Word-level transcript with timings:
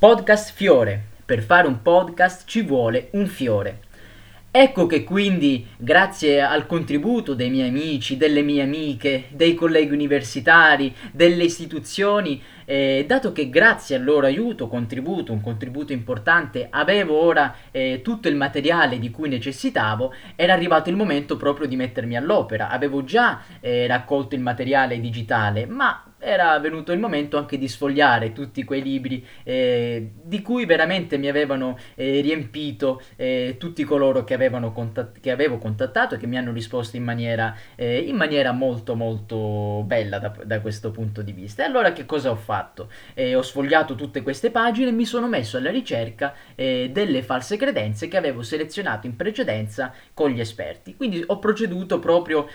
Podcast 0.00 0.52
Fiore. 0.52 1.02
Per 1.24 1.42
fare 1.42 1.66
un 1.66 1.82
podcast 1.82 2.46
ci 2.46 2.62
vuole 2.62 3.08
un 3.14 3.26
fiore. 3.26 3.80
Ecco 4.48 4.86
che 4.86 5.02
quindi, 5.02 5.66
grazie 5.76 6.40
al 6.40 6.66
contributo 6.66 7.34
dei 7.34 7.50
miei 7.50 7.68
amici, 7.68 8.16
delle 8.16 8.42
mie 8.42 8.62
amiche, 8.62 9.24
dei 9.30 9.54
colleghi 9.54 9.92
universitari, 9.92 10.94
delle 11.10 11.42
istituzioni, 11.42 12.40
eh, 12.64 13.06
dato 13.08 13.32
che 13.32 13.50
grazie 13.50 13.96
al 13.96 14.04
loro 14.04 14.26
aiuto, 14.26 14.68
contributo, 14.68 15.32
un 15.32 15.40
contributo 15.40 15.92
importante, 15.92 16.68
avevo 16.70 17.20
ora 17.20 17.56
eh, 17.72 18.00
tutto 18.00 18.28
il 18.28 18.36
materiale 18.36 19.00
di 19.00 19.10
cui 19.10 19.28
necessitavo, 19.28 20.14
era 20.36 20.52
arrivato 20.52 20.90
il 20.90 20.96
momento 20.96 21.36
proprio 21.36 21.66
di 21.66 21.74
mettermi 21.74 22.16
all'opera. 22.16 22.68
Avevo 22.68 23.02
già 23.02 23.42
eh, 23.58 23.88
raccolto 23.88 24.36
il 24.36 24.42
materiale 24.42 25.00
digitale, 25.00 25.66
ma 25.66 26.07
era 26.18 26.58
venuto 26.58 26.92
il 26.92 26.98
momento 26.98 27.38
anche 27.38 27.58
di 27.58 27.68
sfogliare 27.68 28.32
tutti 28.32 28.64
quei 28.64 28.82
libri 28.82 29.24
eh, 29.44 30.10
di 30.22 30.42
cui 30.42 30.66
veramente 30.66 31.16
mi 31.16 31.28
avevano 31.28 31.78
eh, 31.94 32.20
riempito 32.20 33.00
eh, 33.16 33.56
tutti 33.58 33.84
coloro 33.84 34.24
che, 34.24 34.36
contat- 34.72 35.20
che, 35.20 35.30
avevo 35.30 35.58
contattato 35.58 36.14
e 36.14 36.18
che 36.18 36.26
mi 36.26 36.36
hanno 36.36 36.52
risposto 36.52 36.96
in 36.96 37.04
maniera, 37.04 37.54
eh, 37.76 37.98
in 37.98 38.16
maniera 38.16 38.52
molto 38.52 38.94
molto 38.94 39.82
bella 39.86 40.18
da, 40.18 40.34
da, 40.44 40.60
questo 40.60 40.90
punto 40.90 41.22
di 41.22 41.32
vista. 41.32 41.62
E 41.62 41.66
allora 41.66 41.92
che 41.92 42.04
cosa 42.04 42.30
ho 42.30 42.36
fatto? 42.36 42.90
Eh, 43.14 43.34
ho 43.34 43.42
sfogliato 43.42 43.94
tutte 43.94 44.22
queste 44.22 44.50
pagine 44.50 44.88
e 44.88 44.92
mi 44.92 45.04
sono 45.04 45.28
messo 45.28 45.56
alla 45.56 45.70
ricerca 45.70 46.34
eh, 46.54 46.90
delle 46.92 47.22
false 47.22 47.56
credenze 47.56 48.08
che 48.08 48.16
avevo 48.16 48.42
selezionato 48.42 49.06
in 49.06 49.14
precedenza 49.14 49.92
con 50.12 50.30
gli 50.30 50.40
esperti. 50.40 50.96
Quindi 50.96 51.22
ho 51.24 51.38
proceduto 51.38 51.98
proprio 51.98 52.46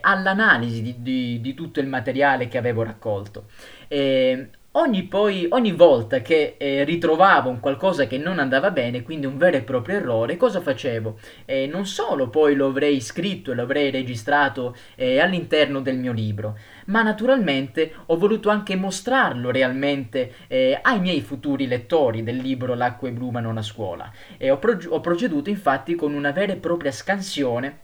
all'analisi 0.00 0.82
di, 0.82 0.94
di, 0.98 1.40
di 1.40 1.54
tutto 1.54 1.80
il 1.80 1.86
materiale 1.86 2.48
che 2.48 2.58
avevo 2.58 2.82
raccolto 2.82 3.01
raccolto. 3.02 3.46
E 3.88 4.48
ogni, 4.72 5.02
poi, 5.02 5.46
ogni 5.50 5.72
volta 5.72 6.20
che 6.20 6.54
eh, 6.56 6.84
ritrovavo 6.84 7.50
un 7.50 7.58
qualcosa 7.58 8.06
che 8.06 8.16
non 8.16 8.38
andava 8.38 8.70
bene, 8.70 9.02
quindi 9.02 9.26
un 9.26 9.36
vero 9.36 9.56
e 9.56 9.62
proprio 9.62 9.96
errore, 9.96 10.36
cosa 10.36 10.60
facevo? 10.60 11.18
Eh, 11.44 11.66
non 11.66 11.84
solo 11.84 12.28
poi 12.30 12.54
lo 12.54 12.68
avrei 12.68 13.00
scritto 13.00 13.50
e 13.50 13.54
lo 13.54 13.62
avrei 13.62 13.90
registrato 13.90 14.76
eh, 14.94 15.18
all'interno 15.18 15.80
del 15.80 15.98
mio 15.98 16.12
libro, 16.12 16.56
ma 16.86 17.02
naturalmente 17.02 17.92
ho 18.06 18.16
voluto 18.16 18.48
anche 18.48 18.76
mostrarlo 18.76 19.50
realmente 19.50 20.32
eh, 20.46 20.78
ai 20.80 21.00
miei 21.00 21.20
futuri 21.20 21.66
lettori 21.66 22.22
del 22.22 22.36
libro 22.36 22.74
L'acqua 22.74 23.08
è 23.08 23.12
blu 23.12 23.30
ma 23.30 23.40
non 23.40 23.58
a 23.58 23.62
scuola. 23.62 24.10
E 24.38 24.50
ho, 24.50 24.58
pro- 24.58 24.78
ho 24.88 25.00
proceduto 25.00 25.50
infatti 25.50 25.94
con 25.94 26.14
una 26.14 26.30
vera 26.30 26.52
e 26.52 26.56
propria 26.56 26.92
scansione 26.92 27.81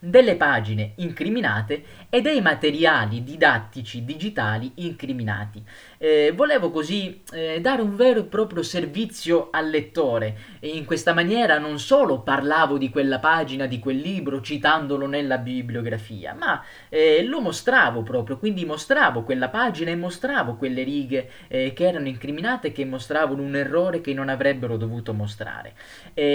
delle 0.00 0.36
pagine 0.36 0.92
incriminate 0.96 1.84
e 2.08 2.20
dei 2.22 2.40
materiali 2.40 3.22
didattici 3.22 4.04
digitali 4.04 4.72
incriminati. 4.76 5.62
Eh, 6.02 6.32
volevo 6.34 6.70
così 6.70 7.20
eh, 7.30 7.60
dare 7.60 7.82
un 7.82 7.94
vero 7.94 8.20
e 8.20 8.24
proprio 8.24 8.62
servizio 8.62 9.48
al 9.50 9.68
lettore 9.68 10.34
e 10.58 10.68
in 10.68 10.86
questa 10.86 11.12
maniera 11.12 11.58
non 11.58 11.78
solo 11.78 12.22
parlavo 12.22 12.78
di 12.78 12.88
quella 12.88 13.18
pagina, 13.18 13.66
di 13.66 13.78
quel 13.78 13.98
libro, 13.98 14.40
citandolo 14.40 15.06
nella 15.06 15.36
bibliografia, 15.36 16.32
ma 16.32 16.64
eh, 16.88 17.22
lo 17.22 17.42
mostravo 17.42 18.00
proprio, 18.00 18.38
quindi 18.38 18.64
mostravo 18.64 19.24
quella 19.24 19.50
pagina 19.50 19.90
e 19.90 19.96
mostravo 19.96 20.54
quelle 20.54 20.84
righe 20.84 21.28
eh, 21.48 21.74
che 21.74 21.86
erano 21.86 22.08
incriminate, 22.08 22.72
che 22.72 22.86
mostravano 22.86 23.42
un 23.42 23.54
errore 23.54 24.00
che 24.00 24.14
non 24.14 24.30
avrebbero 24.30 24.78
dovuto 24.78 25.12
mostrare. 25.12 25.74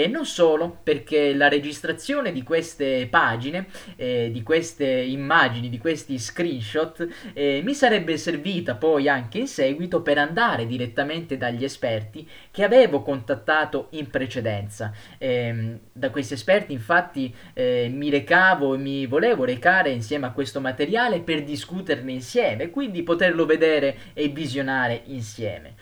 Non 0.08 0.26
solo, 0.26 0.78
perché 0.82 1.34
la 1.34 1.48
registrazione 1.48 2.30
di 2.30 2.42
queste 2.42 3.08
pagine, 3.08 3.66
eh, 3.96 4.30
di 4.32 4.42
queste 4.42 4.86
immagini, 4.86 5.68
di 5.68 5.78
questi 5.78 6.18
screenshot, 6.18 7.06
eh, 7.32 7.62
mi 7.64 7.74
sarebbe 7.74 8.16
servita 8.16 8.74
poi 8.74 9.08
anche 9.08 9.38
in 9.38 9.46
seguito 9.56 10.02
per 10.02 10.18
andare 10.18 10.66
direttamente 10.66 11.38
dagli 11.38 11.64
esperti 11.64 12.28
che 12.50 12.62
avevo 12.62 13.00
contattato 13.00 13.86
in 13.92 14.10
precedenza. 14.10 14.92
Eh, 15.16 15.78
da 15.92 16.10
questi 16.10 16.34
esperti 16.34 16.74
infatti 16.74 17.34
eh, 17.54 17.88
mi 17.90 18.10
recavo 18.10 18.74
e 18.74 18.78
mi 18.78 19.06
volevo 19.06 19.44
recare 19.44 19.88
insieme 19.88 20.26
a 20.26 20.32
questo 20.32 20.60
materiale 20.60 21.20
per 21.20 21.42
discuterne 21.42 22.12
insieme, 22.12 22.68
quindi 22.68 23.02
poterlo 23.02 23.46
vedere 23.46 23.96
e 24.12 24.28
visionare 24.28 25.00
insieme. 25.06 25.74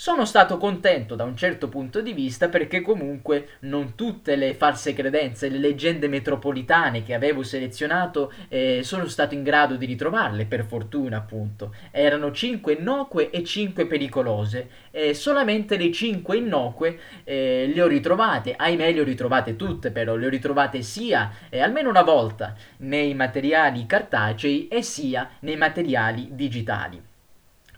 Sono 0.00 0.24
stato 0.26 0.58
contento 0.58 1.16
da 1.16 1.24
un 1.24 1.36
certo 1.36 1.68
punto 1.68 2.00
di 2.00 2.12
vista 2.12 2.48
perché 2.48 2.82
comunque 2.82 3.58
non 3.62 3.96
tutte 3.96 4.36
le 4.36 4.54
false 4.54 4.92
credenze, 4.92 5.48
le 5.48 5.58
leggende 5.58 6.06
metropolitane 6.06 7.02
che 7.02 7.14
avevo 7.14 7.42
selezionato 7.42 8.32
eh, 8.46 8.82
sono 8.84 9.08
stato 9.08 9.34
in 9.34 9.42
grado 9.42 9.74
di 9.74 9.86
ritrovarle, 9.86 10.46
per 10.46 10.64
fortuna 10.64 11.16
appunto. 11.16 11.74
Erano 11.90 12.30
5 12.30 12.74
innocue 12.74 13.30
e 13.30 13.42
5 13.42 13.86
pericolose 13.86 14.68
e 14.92 15.14
solamente 15.14 15.76
le 15.76 15.90
5 15.90 16.36
innocue 16.36 16.96
eh, 17.24 17.68
le 17.74 17.82
ho 17.82 17.88
ritrovate, 17.88 18.54
ahimè 18.56 18.92
le 18.92 19.00
ho 19.00 19.04
ritrovate 19.04 19.56
tutte 19.56 19.90
però, 19.90 20.14
le 20.14 20.26
ho 20.26 20.30
ritrovate 20.30 20.80
sia 20.80 21.32
eh, 21.48 21.60
almeno 21.60 21.88
una 21.88 22.02
volta 22.02 22.54
nei 22.76 23.14
materiali 23.14 23.84
cartacei 23.84 24.68
e 24.68 24.80
sia 24.80 25.28
nei 25.40 25.56
materiali 25.56 26.28
digitali. 26.30 27.02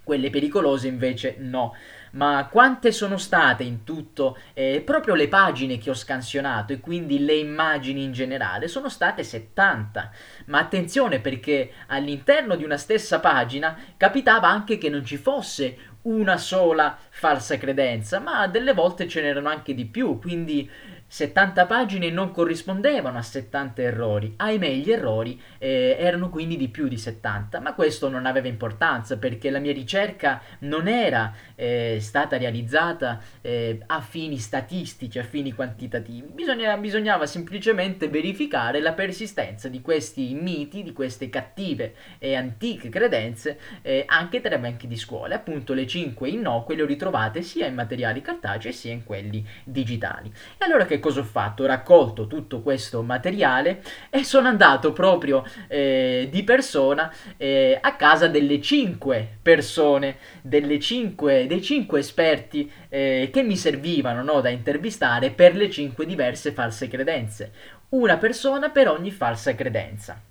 Quelle 0.03 0.29
pericolose 0.29 0.89
invece 0.89 1.37
no 1.39 1.73
ma 2.13 2.49
quante 2.51 2.93
sono 2.93 3.17
state 3.19 3.63
in 3.63 3.85
tutto 3.85 4.37
eh, 4.55 4.83
proprio 4.85 5.15
le 5.15 5.29
pagine 5.29 5.79
che 5.79 5.91
ho 5.91 5.95
scansionato 5.95 6.73
e 6.73 6.81
quindi 6.81 7.25
le 7.25 7.35
immagini 7.35 8.03
in 8.03 8.13
generale? 8.13 8.69
Sono 8.69 8.89
state 8.89 9.23
70. 9.23 10.11
Ma 10.47 10.59
attenzione 10.59 11.21
perché 11.21 11.73
all'interno 11.87 12.57
di 12.57 12.65
una 12.65 12.77
stessa 12.77 13.21
pagina 13.21 13.77
capitava 13.97 14.49
anche 14.49 14.79
che 14.79 14.89
non 14.89 15.05
ci 15.05 15.17
fosse 15.17 15.77
una 16.03 16.39
sola 16.39 16.97
falsa 17.11 17.59
credenza, 17.59 18.21
ma 18.21 18.47
delle 18.47 18.73
volte 18.73 19.07
ce 19.07 19.21
n'erano 19.21 19.51
anche 19.51 19.75
di 19.75 19.85
più, 19.85 20.19
quindi 20.19 20.69
70 21.13 21.67
pagine 21.67 22.09
non 22.09 22.31
corrispondevano 22.31 23.19
a 23.19 23.23
70 23.23 23.83
errori, 23.83 24.33
ahimè 24.37 24.69
gli 24.75 24.93
errori 24.93 25.43
eh, 25.59 25.97
erano 25.99 26.31
quindi 26.31 26.57
di 26.57 26.69
più 26.69 26.87
di 26.87 26.97
70, 26.97 27.59
ma 27.59 27.75
questo 27.75 28.09
non 28.09 28.27
aveva 28.27 28.47
importanza 28.47 29.19
perché 29.19 29.51
la 29.51 29.59
mia 29.59 29.73
ricerca 29.73 30.41
non 30.61 30.87
era 30.87 31.35
eh, 31.57 31.99
stata 32.01 32.37
realizzata 32.39 33.21
eh, 33.41 33.81
a 33.87 34.01
fini 34.01 34.39
statistici, 34.39 35.19
a 35.19 35.25
fini 35.25 35.53
quantitativi, 35.53 36.29
Bisogna, 36.33 36.77
bisognava 36.77 37.27
semplicemente 37.27 38.07
verificare 38.07 38.81
la 38.81 38.93
persistenza 38.93 39.69
di 39.69 39.81
questi 39.81 40.33
miti, 40.35 40.85
di 40.85 40.93
queste 40.93 41.29
cattive 41.29 41.93
e 42.21 42.37
antiche 42.37 42.89
credenze 42.89 43.59
eh, 43.83 44.05
anche 44.07 44.41
tra 44.41 44.55
i 44.55 44.59
banchi 44.61 44.87
di 44.87 44.97
scuola, 44.97 45.35
appunto 45.35 45.75
le 45.75 45.89
5 45.89 46.29
innocue 46.29 46.77
le 46.77 46.83
ho 46.83 46.87
ritrovate 46.87 47.43
sia 47.43 47.67
in 47.67 47.75
materiali 47.75 48.23
cartacei 48.23 48.73
sia 48.73 48.93
in 48.93 49.03
quelli 49.03 49.45
digitali. 49.65 50.33
E 50.57 50.65
allora 50.65 50.87
che 50.87 50.99
cosa 51.01 51.21
ho 51.21 51.25
fatto? 51.25 51.65
Ho 51.65 51.67
raccolto 51.67 52.27
tutto 52.27 52.61
questo 52.61 53.03
materiale 53.03 53.83
e 54.11 54.23
sono 54.23 54.47
andato 54.47 54.93
proprio 54.93 55.45
eh, 55.67 56.29
di 56.31 56.45
persona 56.45 57.13
eh, 57.37 57.79
a 57.81 57.97
casa 57.97 58.29
delle 58.29 58.61
cinque 58.61 59.39
persone, 59.43 60.19
delle 60.43 60.79
cinque, 60.79 61.47
dei 61.47 61.63
cinque 61.63 62.01
esperti 62.01 62.71
eh, 62.89 63.31
che 63.33 63.43
mi 63.43 63.57
servivano 63.57 64.23
no, 64.23 64.41
da 64.41 64.51
intervistare 64.51 65.31
per 65.31 65.57
le 65.57 65.71
cinque 65.71 66.07
diverse 66.07 66.53
false 66.53 66.87
credenze. 66.87 67.53
Una 67.91 68.19
persona 68.19 68.69
per 68.71 68.89
ogni 68.89 69.11
falsa 69.11 69.55
credenza. 69.55 70.23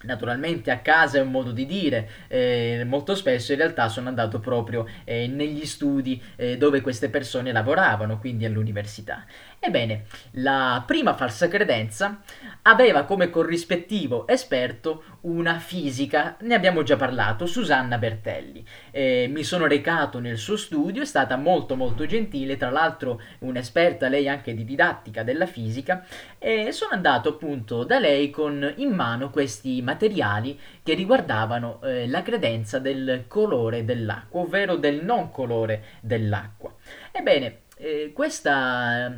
Naturalmente 0.00 0.70
a 0.70 0.78
casa 0.78 1.18
è 1.18 1.20
un 1.20 1.32
modo 1.32 1.50
di 1.50 1.66
dire, 1.66 2.08
eh, 2.28 2.84
molto 2.86 3.16
spesso 3.16 3.50
in 3.50 3.58
realtà 3.58 3.88
sono 3.88 4.08
andato 4.08 4.38
proprio 4.38 4.86
eh, 5.02 5.26
negli 5.26 5.66
studi 5.66 6.22
eh, 6.36 6.56
dove 6.56 6.82
queste 6.82 7.08
persone 7.08 7.50
lavoravano, 7.50 8.20
quindi 8.20 8.44
all'università. 8.44 9.24
Ebbene, 9.60 10.04
la 10.32 10.84
prima 10.86 11.14
falsa 11.14 11.48
credenza 11.48 12.20
aveva 12.62 13.02
come 13.02 13.28
corrispettivo 13.28 14.28
esperto 14.28 15.02
una 15.22 15.58
fisica, 15.58 16.36
ne 16.42 16.54
abbiamo 16.54 16.84
già 16.84 16.96
parlato, 16.96 17.44
Susanna 17.44 17.98
Bertelli. 17.98 18.64
Eh, 18.92 19.26
mi 19.28 19.42
sono 19.42 19.66
recato 19.66 20.20
nel 20.20 20.38
suo 20.38 20.56
studio, 20.56 21.02
è 21.02 21.04
stata 21.04 21.36
molto 21.36 21.74
molto 21.74 22.06
gentile, 22.06 22.56
tra 22.56 22.70
l'altro 22.70 23.20
un'esperta 23.40 24.08
lei 24.08 24.28
anche 24.28 24.54
di 24.54 24.64
didattica 24.64 25.24
della 25.24 25.46
fisica, 25.46 26.06
e 26.38 26.70
sono 26.70 26.92
andato 26.92 27.30
appunto 27.30 27.82
da 27.82 27.98
lei 27.98 28.30
con 28.30 28.74
in 28.76 28.90
mano 28.90 29.30
questi 29.30 29.82
materiali 29.82 30.58
che 30.84 30.94
riguardavano 30.94 31.80
eh, 31.82 32.06
la 32.06 32.22
credenza 32.22 32.78
del 32.78 33.24
colore 33.26 33.84
dell'acqua, 33.84 34.40
ovvero 34.40 34.76
del 34.76 35.04
non 35.04 35.32
colore 35.32 35.82
dell'acqua. 36.00 36.72
Ebbene, 37.10 37.62
eh, 37.78 38.12
questa 38.14 39.12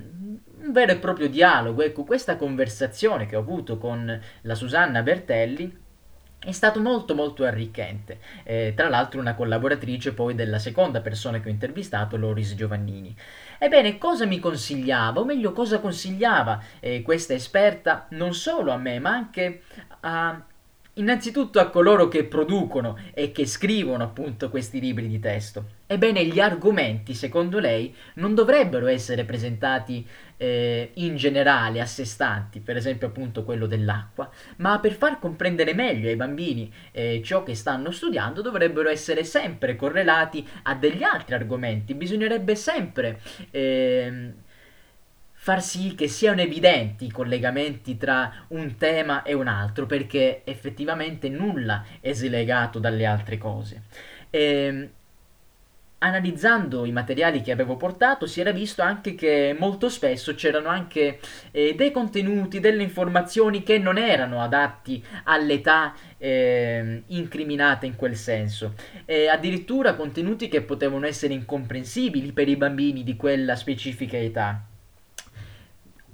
un 0.63 0.73
vero 0.73 0.93
e 0.93 0.99
proprio 0.99 1.29
dialogo, 1.29 1.83
ecco, 1.83 2.05
questa 2.05 2.37
conversazione 2.37 3.27
che 3.27 3.37
ho 3.37 3.41
avuto 3.41 3.79
con 3.79 4.21
la 4.43 4.55
Susanna 4.55 5.03
Bertelli 5.03 5.79
è 6.39 6.53
stato 6.53 6.81
molto 6.81 7.15
molto 7.15 7.45
arricchente. 7.45 8.19
Eh, 8.45 8.73
tra 8.75 8.89
l'altro 8.89 9.21
una 9.21 9.35
collaboratrice 9.35 10.13
poi 10.13 10.35
della 10.35 10.59
seconda 10.59 11.01
persona 11.01 11.41
che 11.41 11.49
ho 11.49 11.53
intervistato, 11.53 12.17
Loris 12.17 12.55
Giovannini. 12.55 13.15
Ebbene, 13.59 13.99
cosa 13.99 14.27
mi 14.27 14.39
consigliava, 14.39 15.21
o 15.21 15.25
meglio 15.25 15.53
cosa 15.53 15.81
consigliava 15.81 16.63
eh, 16.81 17.03
questa 17.03 17.35
esperta 17.35 18.07
non 18.11 18.35
solo 18.35 18.71
a 18.73 18.77
me, 18.77 18.99
ma 18.99 19.11
anche 19.11 19.63
a 20.01 20.43
Innanzitutto 20.95 21.61
a 21.61 21.71
coloro 21.71 22.09
che 22.09 22.25
producono 22.25 22.99
e 23.15 23.31
che 23.31 23.47
scrivono 23.47 24.03
appunto 24.03 24.51
questi 24.51 24.81
libri 24.81 25.07
di 25.07 25.21
testo. 25.21 25.79
Ebbene, 25.93 26.25
gli 26.25 26.39
argomenti, 26.39 27.15
secondo 27.15 27.59
lei, 27.59 27.93
non 28.15 28.33
dovrebbero 28.33 28.87
essere 28.87 29.25
presentati 29.25 30.07
eh, 30.37 30.93
in 30.95 31.17
generale 31.17 31.81
a 31.81 31.85
sé 31.85 32.05
stanti, 32.05 32.61
per 32.61 32.77
esempio 32.77 33.09
appunto 33.09 33.43
quello 33.43 33.67
dell'acqua, 33.67 34.31
ma 34.59 34.79
per 34.79 34.93
far 34.93 35.19
comprendere 35.19 35.75
meglio 35.75 36.09
ai 36.09 36.15
bambini 36.15 36.73
eh, 36.93 37.21
ciò 37.25 37.43
che 37.43 37.57
stanno 37.57 37.91
studiando 37.91 38.41
dovrebbero 38.41 38.89
essere 38.89 39.25
sempre 39.25 39.75
correlati 39.75 40.47
a 40.63 40.77
degli 40.77 41.03
altri 41.03 41.35
argomenti. 41.35 41.95
Bisognerebbe 41.95 42.55
sempre 42.55 43.21
eh, 43.51 44.33
far 45.33 45.61
sì 45.61 45.97
che 45.97 46.07
siano 46.07 46.41
evidenti 46.41 47.07
i 47.07 47.11
collegamenti 47.11 47.97
tra 47.97 48.45
un 48.51 48.77
tema 48.77 49.25
e 49.25 49.33
un 49.33 49.49
altro, 49.49 49.87
perché 49.87 50.43
effettivamente 50.45 51.29
nulla 51.29 51.85
è 51.99 52.13
slegato 52.13 52.79
dalle 52.79 53.07
altre 53.07 53.39
cose. 53.39 53.83
E, 54.31 54.41
ehm, 54.41 54.89
analizzando 56.01 56.85
i 56.85 56.93
materiali 56.93 57.41
che 57.41 57.53
avevo 57.53 57.77
portato 57.77 58.27
si 58.27 58.41
era 58.41 58.53
visto 58.53 58.83
anche 58.83 59.15
che 59.15 59.55
molto 59.59 59.89
spesso 59.89 60.35
c'erano 60.35 60.69
anche 60.69 61.19
eh, 61.51 61.75
dei 61.75 61.91
contenuti, 61.91 62.61
delle 62.61 62.83
informazioni 62.83 63.63
che 63.63 63.79
non 63.79 63.99
erano 63.99 64.41
adatti 64.41 65.05
all'età 65.25 65.95
eh, 66.19 67.03
incriminata 67.07 67.87
in 67.87 67.97
quel 67.97 68.17
senso 68.17 68.75
e 69.05 69.29
addirittura 69.29 69.95
contenuti 69.95 70.49
che 70.49 70.63
potevano 70.63 71.07
essere 71.07 71.35
incomprensibili 71.35 72.33
per 72.33 72.49
i 72.49 72.57
bambini 72.57 73.03
di 73.03 73.17
quella 73.17 73.57
specifica 73.57 74.17
età. 74.17 74.70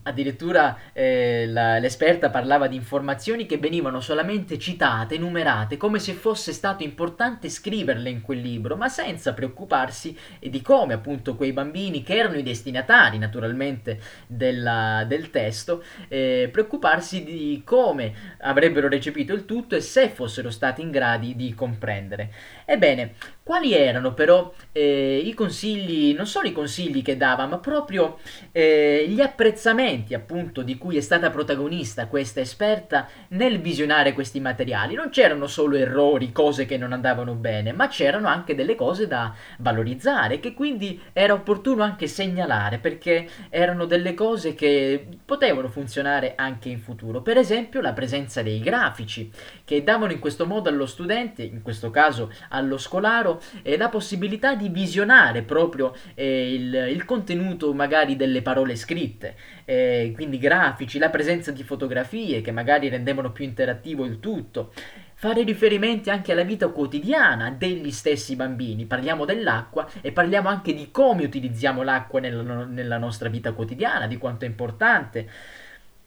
Addirittura 0.07 0.79
eh, 0.93 1.47
la, 1.49 1.81
l'esperta 1.81 2.31
parlava 2.31 2.69
di 2.69 2.77
informazioni 2.77 3.45
che 3.45 3.59
venivano 3.59 4.01
solamente 4.01 4.57
citate, 4.57 5.19
numerate, 5.19 5.77
come 5.77 5.99
se 5.99 6.13
fosse 6.13 6.53
stato 6.53 6.85
importante 6.85 7.49
scriverle 7.49 8.09
in 8.09 8.21
quel 8.21 8.39
libro, 8.39 8.77
ma 8.77 8.89
senza 8.89 9.35
preoccuparsi 9.35 10.17
di 10.39 10.63
come 10.63 10.95
appunto 10.95 11.35
quei 11.35 11.53
bambini, 11.53 12.05
che 12.05 12.17
erano 12.17 12.37
i 12.37 12.45
destinatari 12.45 13.19
naturalmente 13.19 14.01
della, 14.29 15.05
del 15.09 15.31
testo, 15.31 15.83
eh, 16.07 16.49
preoccuparsi 16.53 17.25
di 17.25 17.63
come 17.65 18.37
avrebbero 18.43 18.89
recepito 18.89 19.33
il 19.33 19.45
tutto 19.45 19.75
e 19.75 19.81
se 19.81 20.09
fossero 20.09 20.51
stati 20.51 20.83
in 20.83 20.93
grado 20.93 21.15
di 21.17 21.55
comprendere. 21.55 22.33
Ebbene, 22.69 23.15
quali 23.45 23.75
erano 23.75 24.13
però 24.13 24.53
eh, 24.73 25.23
i 25.25 25.33
consigli, 25.33 26.13
non 26.17 26.27
solo 26.27 26.49
i 26.49 26.53
consigli 26.53 27.01
che 27.01 27.17
dava, 27.17 27.47
ma 27.47 27.59
proprio 27.59 28.19
eh, 28.51 29.07
gli 29.09 29.21
apprezzamenti 29.21 30.15
appunto 30.15 30.63
di 30.63 30.77
cui 30.77 30.97
è 30.97 31.01
stata 31.01 31.31
protagonista 31.31 32.09
questa 32.09 32.41
esperta 32.41 33.09
nel 33.29 33.61
visionare 33.61 34.15
questi 34.15 34.41
materiali? 34.41 34.97
Non 34.97 35.11
c'erano 35.11 35.47
solo 35.47 35.77
errori, 35.77 36.33
cose 36.33 36.67
che 36.67 36.77
non 36.77 36.93
andavano 36.93 37.35
bene, 37.35 37.71
ma 37.71 37.87
c'erano 37.87 38.27
anche 38.27 38.57
delle 38.57 38.75
cose 38.75 39.07
da 39.07 39.33
valorizzare, 39.59 40.41
che 40.41 40.53
quindi 40.53 41.01
era 41.13 41.33
opportuno 41.33 41.85
anche 41.85 42.09
segnalare, 42.09 42.79
perché 42.79 43.29
erano 43.49 43.85
delle 43.85 44.15
cose 44.15 44.57
che 44.57 45.07
potevano 45.25 45.69
funzionare 45.69 46.33
anche 46.35 46.69
in 46.69 46.81
futuro. 46.81 47.23
Per 47.23 47.37
esempio 47.37 47.81
la 47.81 47.93
presenza 47.93 48.43
dei 48.43 48.59
grafici, 48.59 49.31
che 49.65 49.85
davano 49.85 50.11
in 50.11 50.19
questo 50.19 50.47
modo 50.47 50.69
allo 50.69 50.87
studente, 50.87 51.45
in 51.45 51.63
questo 51.63 51.91
caso 51.91 52.33
allo 52.57 52.79
scolaro, 52.79 53.41
eh, 53.63 53.77
la 53.77 53.89
possibilità 53.89 54.55
di 54.55 54.69
visionare 54.69 55.43
proprio 55.43 55.95
eh, 56.15 56.55
il, 56.55 56.75
il, 56.91 57.05
contenuto 57.05 57.73
magari 57.73 58.17
delle 58.17 58.43
parole 58.43 58.75
scritte, 58.77 59.37
eh, 59.65 60.13
quindi 60.15 60.39
grafici, 60.39 60.99
la 60.99 61.11
presenza 61.11 61.53
di 61.53 61.63
fotografie 61.63 62.41
che 62.41 62.51
magari 62.51 62.89
rendevano 62.89 63.31
più 63.31 63.45
interattivo 63.45 64.05
il 64.05 64.21
tutto 64.21 64.73
fare 65.19 65.45
riferimenti 65.45 66.11
anche 66.11 66.33
alla 66.33 66.43
vita 66.43 66.69
quotidiana 66.69 67.51
degli 67.51 67.91
stessi 67.91 68.37
bambini. 68.37 68.85
Parliamo 68.85 69.25
dell'acqua 69.25 69.89
e 70.03 70.13
parliamo 70.13 70.49
anche 70.49 70.75
di 70.75 70.91
come 70.91 71.25
utilizziamo 71.25 71.83
l'acqua 71.83 72.21
nella, 72.21 72.65
nella 72.65 72.99
nostra 72.99 73.31
vita 73.31 73.53
quotidiana, 73.53 74.07
di 74.07 74.19
quanto 74.19 74.45
è 74.45 74.49
importante. 74.49 75.29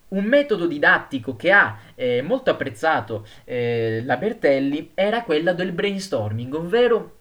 Un 0.10 0.26
metodo 0.26 0.66
didattico 0.66 1.36
che 1.36 1.52
ha 1.52 1.78
eh, 1.96 2.22
molto 2.22 2.50
apprezzato 2.50 3.26
eh, 3.44 4.02
la 4.04 4.18
Bertelli 4.18 4.92
era 4.94 5.24
quella 5.24 5.54
del 5.54 5.72
brainstorming, 5.72 6.54
ovvero 6.54 7.18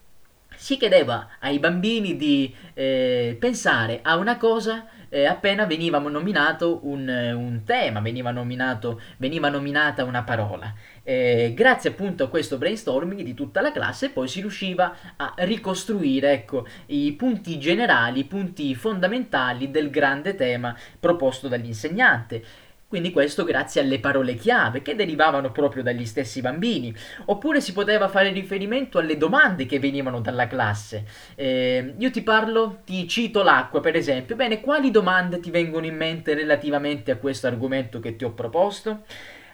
si 0.56 0.76
chiedeva 0.76 1.28
ai 1.38 1.58
bambini 1.58 2.16
di 2.16 2.52
eh, 2.74 3.36
pensare 3.38 4.00
a 4.02 4.16
una 4.16 4.36
cosa 4.36 4.88
eh, 5.08 5.24
appena 5.24 5.64
veniva 5.66 5.98
nominato 5.98 6.80
un, 6.82 7.08
un 7.08 7.62
tema, 7.64 8.00
veniva, 8.00 8.30
nominato, 8.30 9.00
veniva, 9.18 9.48
nominata 9.48 10.04
una 10.04 10.22
parola. 10.22 10.74
Eh, 11.02 11.52
grazie 11.54 11.90
appunto 11.90 12.24
a 12.24 12.28
questo 12.28 12.58
brainstorming 12.58 13.22
di 13.22 13.34
tutta 13.34 13.62
la 13.62 13.72
classe 13.72 14.10
poi 14.10 14.28
si 14.28 14.40
riusciva 14.40 14.94
a 15.16 15.32
ricostruire 15.38 16.32
ecco, 16.32 16.66
i 16.86 17.12
punti 17.12 17.58
generali, 17.58 18.20
i 18.20 18.24
punti 18.24 18.74
fondamentali 18.74 19.70
del 19.70 19.90
grande 19.90 20.34
tema 20.34 20.76
proposto 20.98 21.48
dall'insegnante. 21.48 22.66
Quindi 22.88 23.12
questo 23.12 23.44
grazie 23.44 23.82
alle 23.82 24.00
parole 24.00 24.34
chiave 24.34 24.80
che 24.80 24.94
derivavano 24.94 25.52
proprio 25.52 25.82
dagli 25.82 26.06
stessi 26.06 26.40
bambini. 26.40 26.94
Oppure 27.26 27.60
si 27.60 27.74
poteva 27.74 28.08
fare 28.08 28.32
riferimento 28.32 28.98
alle 28.98 29.18
domande 29.18 29.66
che 29.66 29.78
venivano 29.78 30.20
dalla 30.20 30.46
classe. 30.46 31.04
Eh, 31.34 31.94
io 31.98 32.10
ti 32.10 32.22
parlo, 32.22 32.80
ti 32.86 33.06
cito 33.06 33.42
l'acqua 33.42 33.80
per 33.80 33.94
esempio. 33.94 34.36
Bene, 34.36 34.62
quali 34.62 34.90
domande 34.90 35.38
ti 35.38 35.50
vengono 35.50 35.84
in 35.84 35.96
mente 35.96 36.32
relativamente 36.32 37.10
a 37.10 37.16
questo 37.16 37.46
argomento 37.46 38.00
che 38.00 38.16
ti 38.16 38.24
ho 38.24 38.32
proposto? 38.32 39.02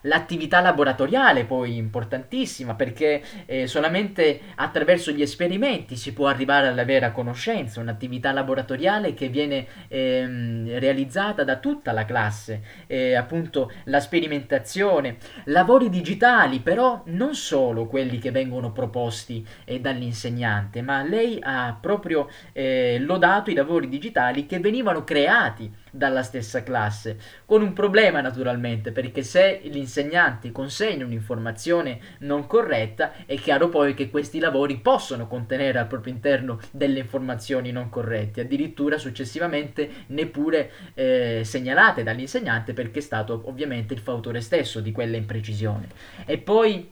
L'attività 0.07 0.61
laboratoriale 0.61 1.45
poi 1.45 1.77
importantissima 1.77 2.75
perché 2.75 3.23
eh, 3.47 3.67
solamente 3.67 4.41
attraverso 4.57 5.11
gli 5.13 5.23
esperimenti 5.23 5.97
si 5.97 6.13
può 6.13 6.27
arrivare 6.27 6.69
alla 6.69 6.85
vera 6.85 7.11
conoscenza, 7.11 7.81
un'attività 7.81 8.31
laboratoriale 8.33 9.15
che 9.15 9.29
viene 9.29 9.67
ehm, 9.89 10.79
realizzata 10.79 11.43
da 11.43 11.57
tutta 11.57 11.93
la 11.93 12.05
classe, 12.05 12.63
eh, 12.87 13.15
appunto 13.15 13.73
la 13.85 14.01
sperimentazione, 14.01 15.17
lavori 15.45 15.89
digitali 15.89 16.61
però 16.61 17.03
non 17.07 17.35
solo 17.35 17.87
quelli 17.87 18.19
che 18.19 18.31
vengono 18.31 18.73
proposti 18.73 19.47
eh, 19.65 19.81
dall'insegnante, 19.81 20.83
ma 20.83 21.03
lei 21.03 21.39
ha 21.41 21.77
proprio 21.81 22.29
eh, 22.53 22.99
lodato 23.01 23.51
i 23.51 23.55
lavori 23.55 23.89
digitali 23.89 24.45
che 24.45 24.61
venivano 24.61 25.03
creati 25.03 25.83
dalla 25.95 26.25
stessa 26.25 26.65
classe, 26.65 27.17
con 27.47 27.63
un 27.63 27.73
problema 27.73 28.21
naturalmente, 28.21 28.91
perché 28.91 29.23
se 29.23 29.61
l'insegnante 29.65 30.51
consegna 30.51 31.05
un'informazione 31.05 32.01
non 32.21 32.49
corretta, 32.49 33.13
è 33.27 33.37
chiaro 33.37 33.69
poi 33.69 33.95
che 33.95 34.11
questi 34.11 34.41
lavori 34.41 34.79
possono 34.79 35.29
contenere 35.29 35.79
al 35.79 35.87
proprio 35.87 36.13
interno 36.13 36.59
delle 36.73 36.99
informazioni 36.99 37.71
non 37.71 37.91
corrette, 37.91 38.41
addirittura 38.41 38.99
successivamente 38.99 39.89
neppure 40.09 40.71
eh, 40.95 41.43
segnalate 41.45 42.03
dall'insegnante 42.03 42.73
perché 42.73 42.99
è 42.99 43.03
stato 43.03 43.43
ovviamente 43.45 43.95
il 43.95 44.01
fautore 44.01 44.41
stesso 44.41 44.81
di 44.81 44.91
quella 44.91 45.17
imprecisione. 45.17 45.87
E 46.27 46.39
poi, 46.39 46.91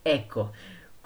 ecco, 0.00 0.52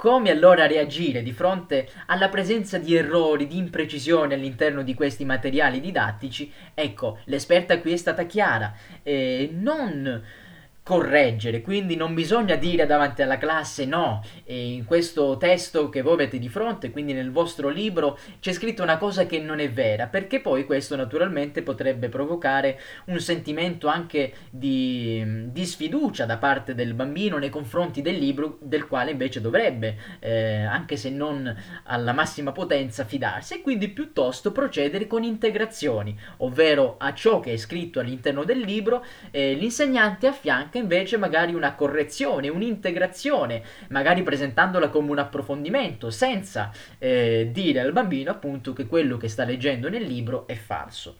come 0.00 0.30
allora 0.30 0.66
reagire 0.66 1.22
di 1.22 1.30
fronte 1.30 1.86
alla 2.06 2.30
presenza 2.30 2.78
di 2.78 2.96
errori, 2.96 3.46
di 3.46 3.58
imprecisioni 3.58 4.32
all'interno 4.32 4.82
di 4.82 4.94
questi 4.94 5.26
materiali 5.26 5.78
didattici? 5.78 6.50
Ecco, 6.72 7.18
l'esperta 7.24 7.78
qui 7.80 7.92
è 7.92 7.96
stata 7.98 8.24
chiara. 8.24 8.72
Eh, 9.02 9.50
non 9.52 10.22
correggere, 10.90 11.62
quindi 11.62 11.94
non 11.94 12.14
bisogna 12.14 12.56
dire 12.56 12.84
davanti 12.84 13.22
alla 13.22 13.38
classe 13.38 13.84
no, 13.84 14.24
e 14.42 14.72
in 14.72 14.84
questo 14.84 15.36
testo 15.36 15.88
che 15.88 16.02
voi 16.02 16.14
avete 16.14 16.40
di 16.40 16.48
fronte, 16.48 16.90
quindi 16.90 17.12
nel 17.12 17.30
vostro 17.30 17.68
libro, 17.68 18.18
c'è 18.40 18.52
scritto 18.52 18.82
una 18.82 18.98
cosa 18.98 19.24
che 19.24 19.38
non 19.38 19.60
è 19.60 19.70
vera, 19.70 20.08
perché 20.08 20.40
poi 20.40 20.64
questo 20.64 20.96
naturalmente 20.96 21.62
potrebbe 21.62 22.08
provocare 22.08 22.80
un 23.04 23.20
sentimento 23.20 23.86
anche 23.86 24.32
di, 24.50 25.48
di 25.52 25.64
sfiducia 25.64 26.24
da 26.26 26.38
parte 26.38 26.74
del 26.74 26.94
bambino 26.94 27.38
nei 27.38 27.50
confronti 27.50 28.02
del 28.02 28.16
libro 28.16 28.58
del 28.60 28.88
quale 28.88 29.12
invece 29.12 29.40
dovrebbe, 29.40 29.96
eh, 30.18 30.64
anche 30.64 30.96
se 30.96 31.08
non 31.08 31.56
alla 31.84 32.12
massima 32.12 32.50
potenza, 32.50 33.04
fidarsi. 33.04 33.54
E 33.54 33.62
quindi 33.62 33.90
piuttosto 33.90 34.50
procedere 34.50 35.06
con 35.06 35.22
integrazioni, 35.22 36.18
ovvero 36.38 36.96
a 36.98 37.14
ciò 37.14 37.38
che 37.38 37.52
è 37.52 37.56
scritto 37.56 38.00
all'interno 38.00 38.42
del 38.42 38.58
libro 38.58 39.04
eh, 39.30 39.54
l'insegnante 39.54 40.26
affianca 40.26 40.78
invece 40.80 41.16
magari 41.16 41.54
una 41.54 41.74
correzione, 41.74 42.48
un'integrazione, 42.48 43.62
magari 43.88 44.22
presentandola 44.22 44.88
come 44.88 45.10
un 45.10 45.18
approfondimento, 45.18 46.10
senza 46.10 46.72
eh, 46.98 47.50
dire 47.52 47.80
al 47.80 47.92
bambino 47.92 48.30
appunto 48.30 48.72
che 48.72 48.86
quello 48.86 49.16
che 49.16 49.28
sta 49.28 49.44
leggendo 49.44 49.88
nel 49.88 50.02
libro 50.02 50.46
è 50.46 50.54
falso. 50.54 51.18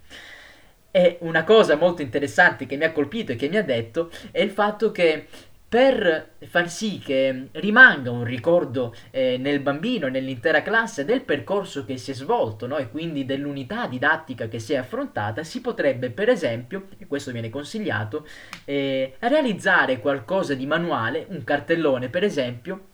E 0.93 1.19
una 1.21 1.45
cosa 1.45 1.76
molto 1.76 2.02
interessante 2.02 2.67
che 2.67 2.76
mi 2.76 2.85
ha 2.85 2.90
colpito 2.90 3.31
e 3.31 3.37
che 3.37 3.49
mi 3.49 3.57
ha 3.57 3.62
detto 3.62 4.11
è 4.33 4.40
il 4.40 4.50
fatto 4.50 4.90
che 4.90 5.29
per 5.71 6.33
far 6.49 6.69
sì 6.69 6.99
che 6.99 7.47
rimanga 7.53 8.11
un 8.11 8.25
ricordo 8.25 8.93
eh, 9.12 9.37
nel 9.39 9.61
bambino 9.61 10.09
e 10.09 10.11
nell'intera 10.11 10.62
classe 10.62 11.05
del 11.05 11.23
percorso 11.23 11.85
che 11.85 11.97
si 11.97 12.11
è 12.11 12.15
svolto 12.15 12.67
no? 12.67 12.77
e 12.77 12.91
quindi 12.91 13.25
dell'unità 13.25 13.87
didattica 13.87 14.49
che 14.49 14.59
si 14.59 14.73
è 14.73 14.79
affrontata, 14.79 15.45
si 15.45 15.61
potrebbe 15.61 16.11
per 16.11 16.29
esempio, 16.29 16.89
e 16.99 17.07
questo 17.07 17.31
viene 17.31 17.50
consigliato, 17.50 18.27
eh, 18.65 19.15
realizzare 19.21 20.00
qualcosa 20.00 20.55
di 20.55 20.67
manuale, 20.67 21.27
un 21.29 21.45
cartellone 21.45 22.09
per 22.09 22.25
esempio, 22.25 22.89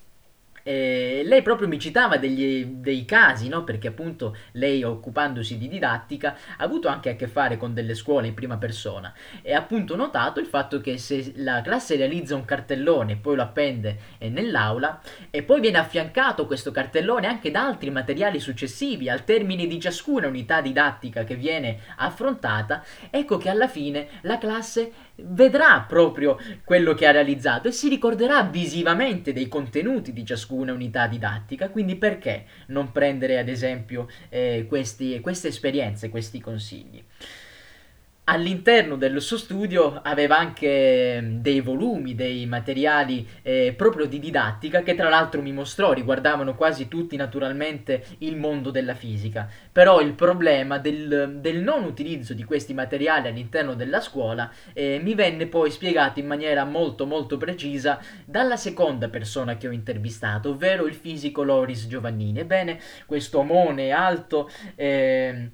eh, 0.66 1.22
lei 1.24 1.42
proprio 1.42 1.68
mi 1.68 1.78
citava 1.78 2.16
degli, 2.16 2.64
dei 2.64 3.04
casi, 3.04 3.46
no? 3.48 3.62
perché 3.62 3.86
appunto 3.86 4.36
lei 4.52 4.82
occupandosi 4.82 5.58
di 5.58 5.68
didattica 5.68 6.36
ha 6.56 6.64
avuto 6.64 6.88
anche 6.88 7.10
a 7.10 7.14
che 7.14 7.28
fare 7.28 7.56
con 7.56 7.72
delle 7.72 7.94
scuole 7.94 8.26
in 8.26 8.34
prima 8.34 8.56
persona 8.56 9.14
e 9.42 9.54
ha 9.54 9.58
appunto 9.58 9.94
notato 9.94 10.40
il 10.40 10.46
fatto 10.46 10.80
che 10.80 10.98
se 10.98 11.34
la 11.36 11.62
classe 11.62 11.94
realizza 11.94 12.34
un 12.34 12.44
cartellone 12.44 13.12
e 13.12 13.16
poi 13.16 13.36
lo 13.36 13.42
appende 13.42 13.98
eh, 14.18 14.28
nell'aula 14.28 15.00
e 15.30 15.44
poi 15.44 15.60
viene 15.60 15.78
affiancato 15.78 16.46
questo 16.46 16.72
cartellone 16.72 17.28
anche 17.28 17.52
da 17.52 17.64
altri 17.64 17.90
materiali 17.90 18.40
successivi 18.40 19.08
al 19.08 19.22
termine 19.22 19.68
di 19.68 19.78
ciascuna 19.78 20.26
unità 20.26 20.60
didattica 20.60 21.22
che 21.22 21.36
viene 21.36 21.78
affrontata, 21.98 22.82
ecco 23.10 23.36
che 23.36 23.48
alla 23.48 23.68
fine 23.68 24.08
la 24.22 24.38
classe 24.38 24.90
vedrà 25.18 25.84
proprio 25.86 26.38
quello 26.64 26.94
che 26.94 27.06
ha 27.06 27.10
realizzato 27.10 27.68
e 27.68 27.72
si 27.72 27.88
ricorderà 27.88 28.42
visivamente 28.42 29.32
dei 29.32 29.48
contenuti 29.48 30.12
di 30.12 30.24
ciascuna 30.24 30.72
unità 30.72 31.06
didattica, 31.06 31.70
quindi 31.70 31.96
perché 31.96 32.44
non 32.68 32.92
prendere 32.92 33.38
ad 33.38 33.48
esempio 33.48 34.08
eh, 34.28 34.66
questi, 34.68 35.20
queste 35.20 35.48
esperienze, 35.48 36.10
questi 36.10 36.40
consigli? 36.40 37.02
All'interno 38.28 38.96
del 38.96 39.20
suo 39.20 39.36
studio 39.36 40.00
aveva 40.02 40.38
anche 40.38 41.20
mm, 41.20 41.36
dei 41.38 41.60
volumi, 41.60 42.14
dei 42.14 42.46
materiali 42.46 43.26
eh, 43.42 43.74
proprio 43.76 44.06
di 44.06 44.18
didattica 44.18 44.82
che 44.82 44.94
tra 44.94 45.08
l'altro 45.08 45.42
mi 45.42 45.52
mostrò, 45.52 45.92
riguardavano 45.92 46.54
quasi 46.54 46.88
tutti 46.88 47.16
naturalmente 47.16 48.04
il 48.18 48.36
mondo 48.36 48.70
della 48.70 48.94
fisica. 48.94 49.48
Però 49.70 50.00
il 50.00 50.14
problema 50.14 50.78
del, 50.78 51.38
del 51.40 51.62
non 51.62 51.84
utilizzo 51.84 52.34
di 52.34 52.44
questi 52.44 52.74
materiali 52.74 53.28
all'interno 53.28 53.74
della 53.74 54.00
scuola 54.00 54.50
eh, 54.72 54.98
mi 55.02 55.14
venne 55.14 55.46
poi 55.46 55.70
spiegato 55.70 56.18
in 56.18 56.26
maniera 56.26 56.64
molto 56.64 57.06
molto 57.06 57.36
precisa 57.36 58.00
dalla 58.24 58.56
seconda 58.56 59.08
persona 59.08 59.56
che 59.56 59.68
ho 59.68 59.72
intervistato, 59.72 60.50
ovvero 60.50 60.86
il 60.86 60.94
fisico 60.94 61.42
Loris 61.42 61.86
Giovannini. 61.86 62.40
Ebbene, 62.40 62.80
questo 63.06 63.38
omone 63.38 63.90
alto... 63.90 64.50
Eh, 64.74 65.50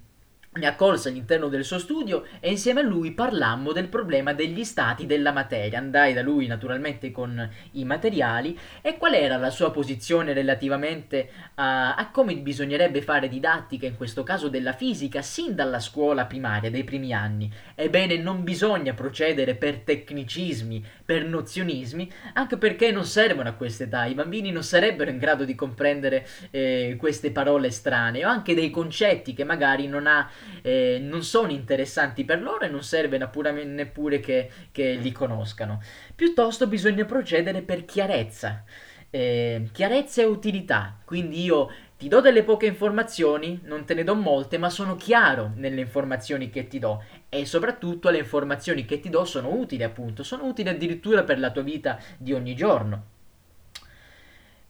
mi 0.55 0.67
accolse 0.67 1.09
all'interno 1.09 1.49
del 1.49 1.65
suo 1.65 1.79
studio 1.79 2.27
e 2.39 2.51
insieme 2.51 2.81
a 2.81 2.83
lui 2.83 3.13
parlammo 3.13 3.73
del 3.73 3.89
problema 3.89 4.35
degli 4.35 4.65
stati 4.65 5.07
della 5.07 5.33
materia. 5.33 5.79
Andai 5.79 6.13
da 6.13 6.21
lui 6.21 6.47
naturalmente 6.47 7.11
con 7.11 7.49
i 7.73 7.85
materiali 7.87 8.59
e 8.83 8.99
qual 8.99 9.15
era 9.15 9.39
la 9.39 9.49
sua 9.49 9.71
posizione 9.71 10.35
relativamente 10.35 11.31
a, 11.55 11.95
a, 11.95 12.11
come 12.11 12.37
bisognerebbe 12.37 13.01
fare 13.01 13.29
didattica, 13.29 13.87
in 13.87 13.97
questo 13.97 14.25
caso 14.25 14.49
della 14.49 14.75
fisica, 14.75 15.23
sin 15.23 15.55
dalla 15.55 15.81
scuola 15.81 16.27
primaria, 16.27 16.71
dei 16.71 16.85
primi 16.85 17.15
anni. 17.15 17.51
Ebbene, 17.75 18.19
non 18.19 18.45
bisogna 18.45 18.93
procedere 18.93 19.55
per 19.55 19.79
tecnicismi, 19.79 20.85
per 21.03 21.25
nozionismi, 21.25 22.13
anche 22.35 22.59
perché 22.59 22.91
non 22.91 23.07
servono 23.07 23.49
a 23.49 23.53
quest'età. 23.55 24.05
I 24.05 24.15
bambini 24.15 24.51
non 24.51 24.63
sarebbero 24.63 25.09
in 25.09 25.17
grado 25.17 25.45
di 25.45 25.55
comprendere 25.55 26.27
eh, 26.51 26.97
queste 26.99 27.31
parole 27.31 27.71
strane 27.71 28.23
o 28.23 28.29
anche 28.29 28.55
dei 28.55 28.69
concetti 28.69 29.33
che 29.33 29.45
magari 29.45 29.87
non 29.87 30.07
ha 30.07 30.29
eh, 30.63 30.99
non 31.01 31.23
sono 31.23 31.51
interessanti 31.51 32.25
per 32.25 32.43
loro 32.43 32.65
e 32.65 32.69
non 32.69 32.83
serve 32.83 33.19
neppure 33.19 34.21
che, 34.21 34.51
che 34.71 34.95
li 34.95 35.13
conoscano. 35.13 35.83
Piuttosto 36.15 36.67
bisogna 36.67 37.05
procedere 37.05 37.63
per 37.63 37.85
chiarezza. 37.85 38.65
Eh, 39.11 39.69
chiarezza 39.73 40.23
e 40.23 40.25
utilità. 40.25 40.99
Quindi 41.05 41.43
io 41.43 41.71
ti 41.97 42.09
do 42.09 42.21
delle 42.21 42.43
poche 42.43 42.67
informazioni, 42.67 43.61
non 43.65 43.85
te 43.85 43.95
ne 43.95 44.05
do 44.05 44.15
molte, 44.15 44.59
ma 44.59 44.71
sono 44.71 44.97
chiaro 44.97 45.53
nelle 45.55 45.81
informazioni 45.81 46.51
che 46.51 46.67
ti 46.67 46.79
do 46.79 47.05
e 47.29 47.45
soprattutto 47.45 48.11
le 48.11 48.19
informazioni 48.19 48.85
che 48.85 48.99
ti 49.01 49.09
do 49.09 49.25
sono 49.25 49.55
utili, 49.55 49.83
appunto, 49.83 50.23
sono 50.23 50.47
utili 50.47 50.69
addirittura 50.69 51.23
per 51.23 51.39
la 51.39 51.51
tua 51.51 51.63
vita 51.63 51.99
di 52.19 52.33
ogni 52.33 52.55
giorno 52.55 53.11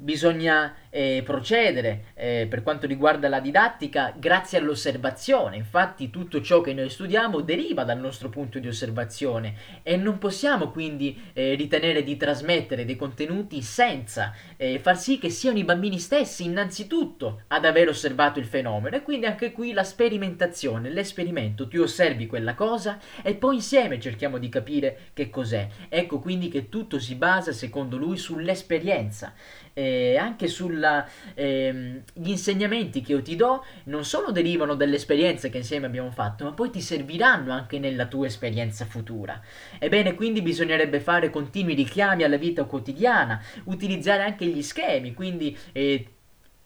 bisogna 0.03 0.75
eh, 0.95 1.23
procedere 1.25 2.05
eh, 2.15 2.47
per 2.49 2.63
quanto 2.63 2.87
riguarda 2.87 3.29
la 3.29 3.41
didattica 3.41 4.13
grazie 4.15 4.59
all'osservazione. 4.59 5.57
Infatti 5.57 6.11
tutto 6.11 6.43
ciò 6.43 6.61
che 6.61 6.75
noi 6.75 6.91
studiamo 6.91 7.41
deriva 7.41 7.83
dal 7.83 7.99
nostro 7.99 8.29
punto 8.29 8.59
di 8.59 8.69
osservazione 8.69 9.55
e 9.83 9.97
non 9.97 10.19
possiamo 10.19 10.71
quindi 10.71 11.19
eh, 11.33 11.55
ritenere 11.55 12.03
di 12.03 12.19
trasmettere 12.19 12.85
dei 12.85 12.97
contenuti 12.97 13.63
senza 13.63 14.35
eh, 14.57 14.79
far 14.79 14.99
sì 14.99 15.19
che 15.19 15.31
siano 15.31 15.57
i 15.59 15.65
bambini 15.65 15.99
stessi 15.99 16.45
innanzitutto 16.45 17.45
ad 17.49 17.65
aver 17.65 17.89
osservato 17.89 18.39
il 18.39 18.45
fenomeno 18.45 18.95
e 18.95 19.03
quindi 19.03 19.25
anche 19.25 19.51
qui 19.51 19.73
la 19.73 19.85
sperimentazione, 19.85 20.91
l'esperimento, 20.91 21.69
tu 21.69 21.81
osservi 21.81 22.27
quella 22.27 22.55
cosa 22.55 22.99
e 23.23 23.35
poi 23.35 23.57
insieme 23.57 23.99
cerchiamo 23.99 24.37
di 24.37 24.51
capire 24.51 24.99
che 25.15 25.31
cos'è. 25.31 25.67
Ecco 25.89 26.19
quindi 26.19 26.49
che 26.49 26.69
tutto 26.69 26.99
si 26.99 27.15
basa 27.15 27.53
secondo 27.53 27.97
lui 27.97 28.19
sull'esperienza. 28.19 29.33
Eh, 29.75 30.19
anche 30.19 30.49
sugli 30.83 31.01
ehm, 31.35 32.03
insegnamenti 32.25 33.01
che 33.01 33.13
io 33.13 33.23
ti 33.23 33.37
do 33.37 33.65
non 33.85 34.05
solo 34.05 34.31
derivano 34.31 34.75
dalle 34.75 34.97
esperienze 34.97 35.49
che 35.49 35.59
insieme 35.59 35.87
abbiamo 35.87 36.11
fatto, 36.11 36.45
ma 36.45 36.53
poi 36.53 36.71
ti 36.71 36.81
serviranno 36.81 37.53
anche 37.53 37.79
nella 37.79 38.07
tua 38.07 38.27
esperienza 38.27 38.85
futura. 38.85 39.41
Ebbene, 39.79 40.15
quindi 40.15 40.43
bisognerebbe 40.43 41.01
fare 41.01 41.31
continui 41.31 41.75
richiami 41.75 42.25
alla 42.25 42.37
vita 42.37 42.65
quotidiana, 42.65 43.41
utilizzare 43.65 44.23
anche 44.23 44.47
gli 44.47 44.63
schemi, 44.63 45.15
quindi 45.15 45.57
eh, 45.73 46.07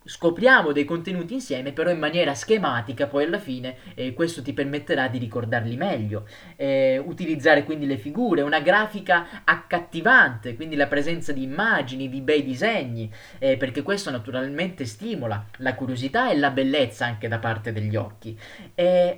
scopriamo 0.07 0.73
dei 0.73 0.85
contenuti 0.85 1.35
insieme, 1.35 1.73
però 1.73 1.91
in 1.91 1.99
maniera 1.99 2.35
schematica, 2.35 3.07
poi 3.07 3.25
alla 3.25 3.39
fine 3.39 3.77
eh, 3.95 4.15
questo 4.15 4.41
ti 4.41 4.53
permetterà 4.53 5.09
di 5.09 5.19
ricordarli 5.19 5.77
meglio. 5.77 6.27
Eh, 6.57 7.03
utilizzare 7.05 7.65
quindi 7.65 7.87
le 7.87 7.99
figure, 7.99 8.43
una 8.43 8.61
grafica 8.61 9.43
accattivante, 9.45 10.55
quindi 10.55 10.77
la 10.77 10.87
presenza 10.87 11.33
di 11.33 11.43
immagini, 11.43 12.09
di 12.09 12.21
bei 12.21 12.45
disegni, 12.45 13.13
eh, 13.39 13.57
perché 13.57 13.83
questo 13.83 14.11
naturalmente 14.11 14.85
stimola 14.85 15.45
la 15.59 15.75
curiosità 15.75 16.31
e 16.31 16.37
la 16.37 16.51
bellezza 16.51 17.05
anche 17.05 17.29
da 17.29 17.39
parte 17.39 17.73
degli 17.73 17.97
occhi. 17.97 18.39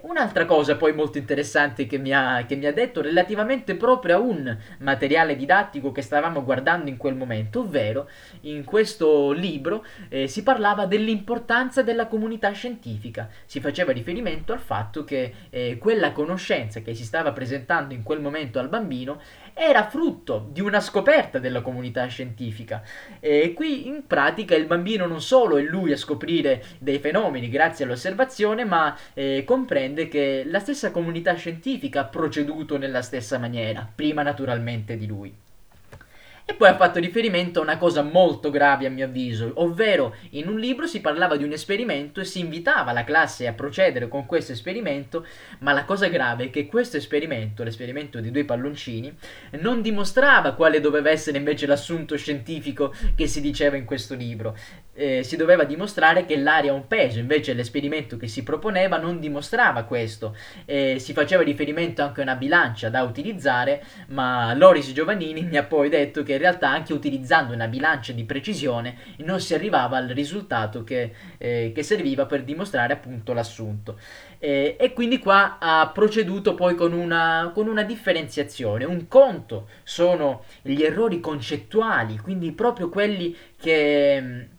un'altra 0.02 0.46
cosa 0.46 0.76
poi 0.76 0.94
molto 0.94 1.18
interessante 1.18 1.86
che 1.86 1.98
mi, 1.98 2.12
ha, 2.12 2.44
che 2.46 2.56
mi 2.56 2.66
ha 2.66 2.72
detto 2.72 3.02
relativamente 3.02 3.74
proprio 3.74 4.16
a 4.16 4.18
un 4.18 4.56
materiale 4.78 5.36
didattico 5.36 5.92
che 5.92 6.02
stavamo 6.02 6.42
guardando 6.42 6.88
in 6.88 6.96
quel 6.96 7.14
momento, 7.14 7.60
ovvero 7.60 8.08
in 8.42 8.64
questo 8.64 9.32
libro 9.32 9.84
eh, 10.08 10.26
si 10.26 10.42
parlava 10.42 10.77
parlava 10.78 10.86
dell'importanza 10.86 11.82
della 11.82 12.06
comunità 12.06 12.52
scientifica, 12.52 13.28
si 13.44 13.60
faceva 13.60 13.92
riferimento 13.92 14.52
al 14.52 14.60
fatto 14.60 15.02
che 15.02 15.32
eh, 15.50 15.76
quella 15.78 16.12
conoscenza 16.12 16.80
che 16.80 16.94
si 16.94 17.02
stava 17.02 17.32
presentando 17.32 17.94
in 17.94 18.04
quel 18.04 18.20
momento 18.20 18.60
al 18.60 18.68
bambino 18.68 19.20
era 19.54 19.88
frutto 19.88 20.48
di 20.52 20.60
una 20.60 20.80
scoperta 20.80 21.38
della 21.40 21.62
comunità 21.62 22.06
scientifica. 22.06 22.82
E 23.18 23.52
qui 23.54 23.88
in 23.88 24.06
pratica 24.06 24.54
il 24.54 24.66
bambino 24.66 25.06
non 25.06 25.20
solo 25.20 25.56
è 25.56 25.62
lui 25.62 25.90
a 25.90 25.96
scoprire 25.96 26.62
dei 26.78 27.00
fenomeni 27.00 27.48
grazie 27.48 27.84
all'osservazione, 27.84 28.64
ma 28.64 28.96
eh, 29.14 29.42
comprende 29.44 30.06
che 30.06 30.44
la 30.46 30.60
stessa 30.60 30.92
comunità 30.92 31.34
scientifica 31.34 32.00
ha 32.00 32.04
proceduto 32.04 32.78
nella 32.78 33.02
stessa 33.02 33.38
maniera, 33.38 33.88
prima 33.92 34.22
naturalmente 34.22 34.96
di 34.96 35.06
lui. 35.06 35.46
E 36.50 36.54
poi 36.54 36.68
ha 36.70 36.76
fatto 36.76 36.98
riferimento 36.98 37.60
a 37.60 37.62
una 37.62 37.76
cosa 37.76 38.00
molto 38.00 38.48
grave 38.48 38.86
a 38.86 38.90
mio 38.90 39.04
avviso, 39.04 39.52
ovvero 39.56 40.16
in 40.30 40.48
un 40.48 40.58
libro 40.58 40.86
si 40.86 41.02
parlava 41.02 41.36
di 41.36 41.44
un 41.44 41.52
esperimento 41.52 42.20
e 42.20 42.24
si 42.24 42.40
invitava 42.40 42.92
la 42.92 43.04
classe 43.04 43.46
a 43.46 43.52
procedere 43.52 44.08
con 44.08 44.24
questo 44.24 44.52
esperimento, 44.52 45.26
ma 45.58 45.74
la 45.74 45.84
cosa 45.84 46.08
grave 46.08 46.44
è 46.44 46.50
che 46.50 46.66
questo 46.66 46.96
esperimento, 46.96 47.62
l'esperimento 47.62 48.18
di 48.20 48.30
due 48.30 48.46
palloncini, 48.46 49.14
non 49.60 49.82
dimostrava 49.82 50.54
quale 50.54 50.80
doveva 50.80 51.10
essere 51.10 51.36
invece 51.36 51.66
l'assunto 51.66 52.16
scientifico 52.16 52.94
che 53.14 53.26
si 53.26 53.42
diceva 53.42 53.76
in 53.76 53.84
questo 53.84 54.14
libro. 54.14 54.56
Eh, 54.98 55.22
si 55.22 55.36
doveva 55.36 55.62
dimostrare 55.62 56.24
che 56.24 56.36
l'aria 56.36 56.72
ha 56.72 56.74
un 56.74 56.88
peso, 56.88 57.20
invece 57.20 57.52
l'esperimento 57.52 58.16
che 58.16 58.26
si 58.26 58.42
proponeva 58.42 58.98
non 58.98 59.20
dimostrava 59.20 59.84
questo. 59.84 60.34
Eh, 60.64 60.96
si 60.98 61.12
faceva 61.12 61.44
riferimento 61.44 62.02
anche 62.02 62.18
a 62.18 62.24
una 62.24 62.34
bilancia 62.34 62.88
da 62.88 63.04
utilizzare, 63.04 63.80
ma 64.08 64.52
Loris 64.54 64.92
Giovannini 64.92 65.42
mi 65.44 65.56
ha 65.56 65.62
poi 65.62 65.88
detto 65.88 66.24
che 66.24 66.32
in 66.32 66.38
realtà 66.38 66.70
anche 66.70 66.92
utilizzando 66.92 67.54
una 67.54 67.68
bilancia 67.68 68.12
di 68.12 68.24
precisione 68.24 68.96
non 69.18 69.40
si 69.40 69.54
arrivava 69.54 69.96
al 69.96 70.08
risultato 70.08 70.82
che, 70.82 71.12
eh, 71.38 71.70
che 71.72 71.82
serviva 71.84 72.26
per 72.26 72.42
dimostrare 72.42 72.92
appunto 72.92 73.32
l'assunto. 73.32 73.98
Eh, 74.40 74.76
e 74.78 74.92
quindi 74.92 75.18
qua 75.18 75.58
ha 75.60 75.88
proceduto 75.92 76.54
poi 76.54 76.74
con 76.74 76.92
una, 76.92 77.50
con 77.54 77.68
una 77.68 77.84
differenziazione. 77.84 78.84
Un 78.84 79.06
conto 79.06 79.68
sono 79.84 80.44
gli 80.62 80.82
errori 80.82 81.20
concettuali, 81.20 82.18
quindi 82.18 82.52
proprio 82.52 82.88
quelli 82.88 83.36
che 83.56 84.56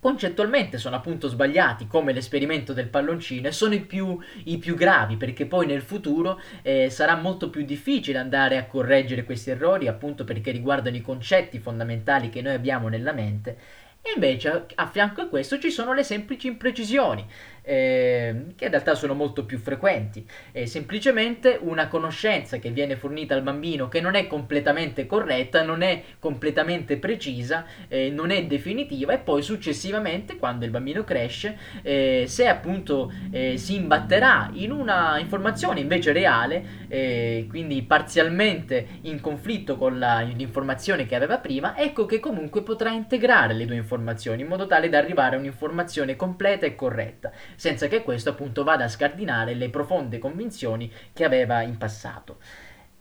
concettualmente 0.00 0.78
sono 0.78 0.96
appunto 0.96 1.28
sbagliati 1.28 1.86
come 1.86 2.12
l'esperimento 2.12 2.72
del 2.72 2.88
palloncino 2.88 3.48
e 3.48 3.52
sono 3.52 3.74
i 3.74 3.80
più, 3.80 4.18
i 4.44 4.58
più 4.58 4.74
gravi 4.74 5.16
perché 5.16 5.46
poi 5.46 5.66
nel 5.66 5.82
futuro 5.82 6.40
eh, 6.62 6.90
sarà 6.90 7.16
molto 7.16 7.50
più 7.50 7.64
difficile 7.64 8.18
andare 8.18 8.56
a 8.58 8.66
correggere 8.66 9.24
questi 9.24 9.50
errori 9.50 9.88
appunto 9.88 10.24
perché 10.24 10.50
riguardano 10.50 10.96
i 10.96 11.02
concetti 11.02 11.58
fondamentali 11.58 12.28
che 12.28 12.42
noi 12.42 12.54
abbiamo 12.54 12.88
nella 12.88 13.12
mente. 13.12 13.86
E 14.00 14.12
invece 14.14 14.66
a 14.76 14.86
fianco 14.86 15.22
a 15.22 15.26
questo 15.26 15.58
ci 15.58 15.70
sono 15.70 15.92
le 15.92 16.04
semplici 16.04 16.46
imprecisioni 16.46 17.26
eh, 17.68 18.34
che 18.56 18.64
in 18.64 18.70
realtà 18.70 18.94
sono 18.94 19.12
molto 19.12 19.44
più 19.44 19.58
frequenti. 19.58 20.26
È 20.50 20.64
semplicemente 20.64 21.58
una 21.60 21.88
conoscenza 21.88 22.56
che 22.56 22.70
viene 22.70 22.96
fornita 22.96 23.34
al 23.34 23.42
bambino 23.42 23.88
che 23.88 24.00
non 24.00 24.14
è 24.14 24.26
completamente 24.26 25.04
corretta, 25.04 25.62
non 25.62 25.82
è 25.82 26.02
completamente 26.18 26.96
precisa, 26.96 27.66
eh, 27.88 28.08
non 28.08 28.30
è 28.30 28.46
definitiva 28.46 29.12
e 29.12 29.18
poi 29.18 29.42
successivamente, 29.42 30.36
quando 30.36 30.64
il 30.64 30.70
bambino 30.70 31.04
cresce, 31.04 31.58
eh, 31.82 32.24
se 32.26 32.48
appunto 32.48 33.12
eh, 33.30 33.58
si 33.58 33.74
imbatterà 33.74 34.48
in 34.54 34.70
una 34.70 35.18
informazione 35.18 35.80
invece 35.80 36.12
reale, 36.12 36.86
eh, 36.88 37.46
quindi 37.50 37.82
parzialmente 37.82 38.86
in 39.02 39.20
conflitto 39.20 39.76
con 39.76 39.98
la, 39.98 40.20
l'informazione 40.20 41.04
che 41.04 41.14
aveva 41.14 41.36
prima, 41.36 41.76
ecco 41.76 42.06
che 42.06 42.18
comunque 42.18 42.62
potrà 42.62 42.92
integrare 42.92 43.52
le 43.52 43.66
due 43.66 43.76
informazioni 43.76 44.40
in 44.40 44.48
modo 44.48 44.66
tale 44.66 44.88
da 44.88 44.96
arrivare 44.96 45.36
a 45.36 45.38
un'informazione 45.38 46.16
completa 46.16 46.64
e 46.64 46.74
corretta 46.74 47.30
senza 47.58 47.88
che 47.88 48.04
questo 48.04 48.30
appunto 48.30 48.62
vada 48.62 48.84
a 48.84 48.88
scardinare 48.88 49.54
le 49.54 49.68
profonde 49.68 50.18
convinzioni 50.18 50.90
che 51.12 51.24
aveva 51.24 51.62
in 51.62 51.76
passato. 51.76 52.36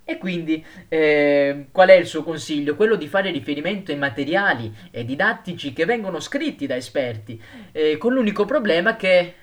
E 0.04 0.18
quindi 0.18 0.66
eh, 0.88 1.68
qual 1.72 1.90
è 1.90 1.94
il 1.94 2.08
suo 2.08 2.24
consiglio? 2.24 2.76
Quello 2.76 2.96
di 2.96 3.08
fare 3.08 3.30
riferimento 3.30 3.92
ai 3.92 3.98
materiali 3.98 4.74
e 4.90 5.06
didattici 5.06 5.74
che 5.74 5.86
vengono 5.86 6.20
scritti 6.20 6.66
da 6.66 6.76
esperti, 6.76 7.40
eh, 7.72 7.98
con 7.98 8.14
l'unico 8.14 8.46
problema 8.46 8.96
che 8.96 9.34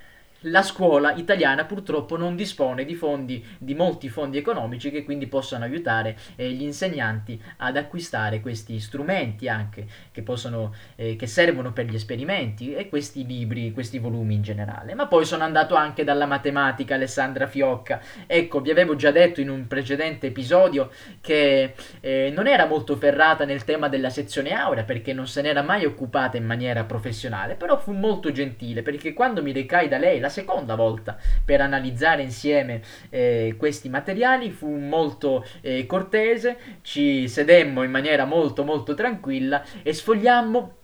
la 0.45 0.63
scuola 0.63 1.13
italiana 1.15 1.65
purtroppo 1.65 2.17
non 2.17 2.37
dispone 2.37 2.85
di 2.85 2.95
fondi, 2.95 3.45
di 3.59 3.75
molti 3.75 4.09
fondi 4.09 4.39
economici 4.39 4.91
che 4.91 5.05
quindi 5.05 5.27
possano 5.27 5.65
aiutare 5.65 6.17
eh, 6.37 6.51
gli 6.51 6.63
insegnanti 6.63 7.41
ad 7.59 7.77
acquistare 7.77 8.41
questi 8.41 8.81
strumenti 8.81 9.49
anche 9.49 9.87
che, 10.11 10.23
possono, 10.23 10.75
eh, 10.97 11.17
che 11.17 11.27
servono 11.27 11.73
per 11.73 11.87
gli 11.87 11.95
esperimenti 11.95 12.75
e 12.75 12.89
questi 12.89 13.25
libri, 13.27 13.73
questi 13.73 13.99
volumi 13.99 14.35
in 14.35 14.43
generale. 14.43 14.95
Ma 14.95 15.07
poi 15.07 15.25
sono 15.25 15.45
andato 15.45 15.75
anche 15.75 16.05
dalla 16.05 16.27
matematica 16.27 16.95
Alessandra 16.95 17.47
Fiocca. 17.47 18.01
Ecco, 18.27 18.61
vi 18.61 18.71
avevo 18.71 18.97
già 18.97 19.11
detto 19.11 19.41
in 19.41 19.49
un 19.49 19.67
precedente 19.67 20.29
episodio 20.29 20.91
che 21.21 21.75
eh, 22.01 22.33
non 22.35 22.47
era 22.47 22.67
molto 22.67 22.97
ferrata 22.97 23.45
nel 23.45 23.65
tema 23.65 23.89
della 23.89 24.11
sezione 24.11 24.53
aurea 24.53 24.85
perché 24.85 25.13
non 25.13 25.27
se 25.27 25.43
n'era 25.43 25.63
mai 25.63 25.85
occupata 25.85 26.37
in 26.37 26.45
maniera 26.45 26.85
professionale, 26.85 27.55
però 27.55 27.79
fu 27.79 27.93
molto 27.93 28.31
gentile 28.33 28.83
perché 28.83 29.13
quando 29.13 29.43
mi 29.43 29.53
recai 29.53 29.89
da 29.89 29.99
lei 29.99 30.21
la 30.21 30.29
seconda 30.35 30.75
volta 30.75 31.17
per 31.45 31.61
analizzare 31.61 32.23
insieme 32.23 32.83
eh, 33.09 33.55
questi 33.57 33.89
materiali, 33.89 34.51
fu 34.51 34.69
molto 34.69 35.47
eh, 35.61 35.87
cortese, 35.87 36.57
ci 36.83 37.29
sedemmo 37.29 37.83
in 37.85 37.91
maniera 37.91 38.25
molto 38.25 38.65
molto 38.65 38.95
tranquilla 38.95 39.63
e 39.83 39.93
sfogliammo 39.93 40.83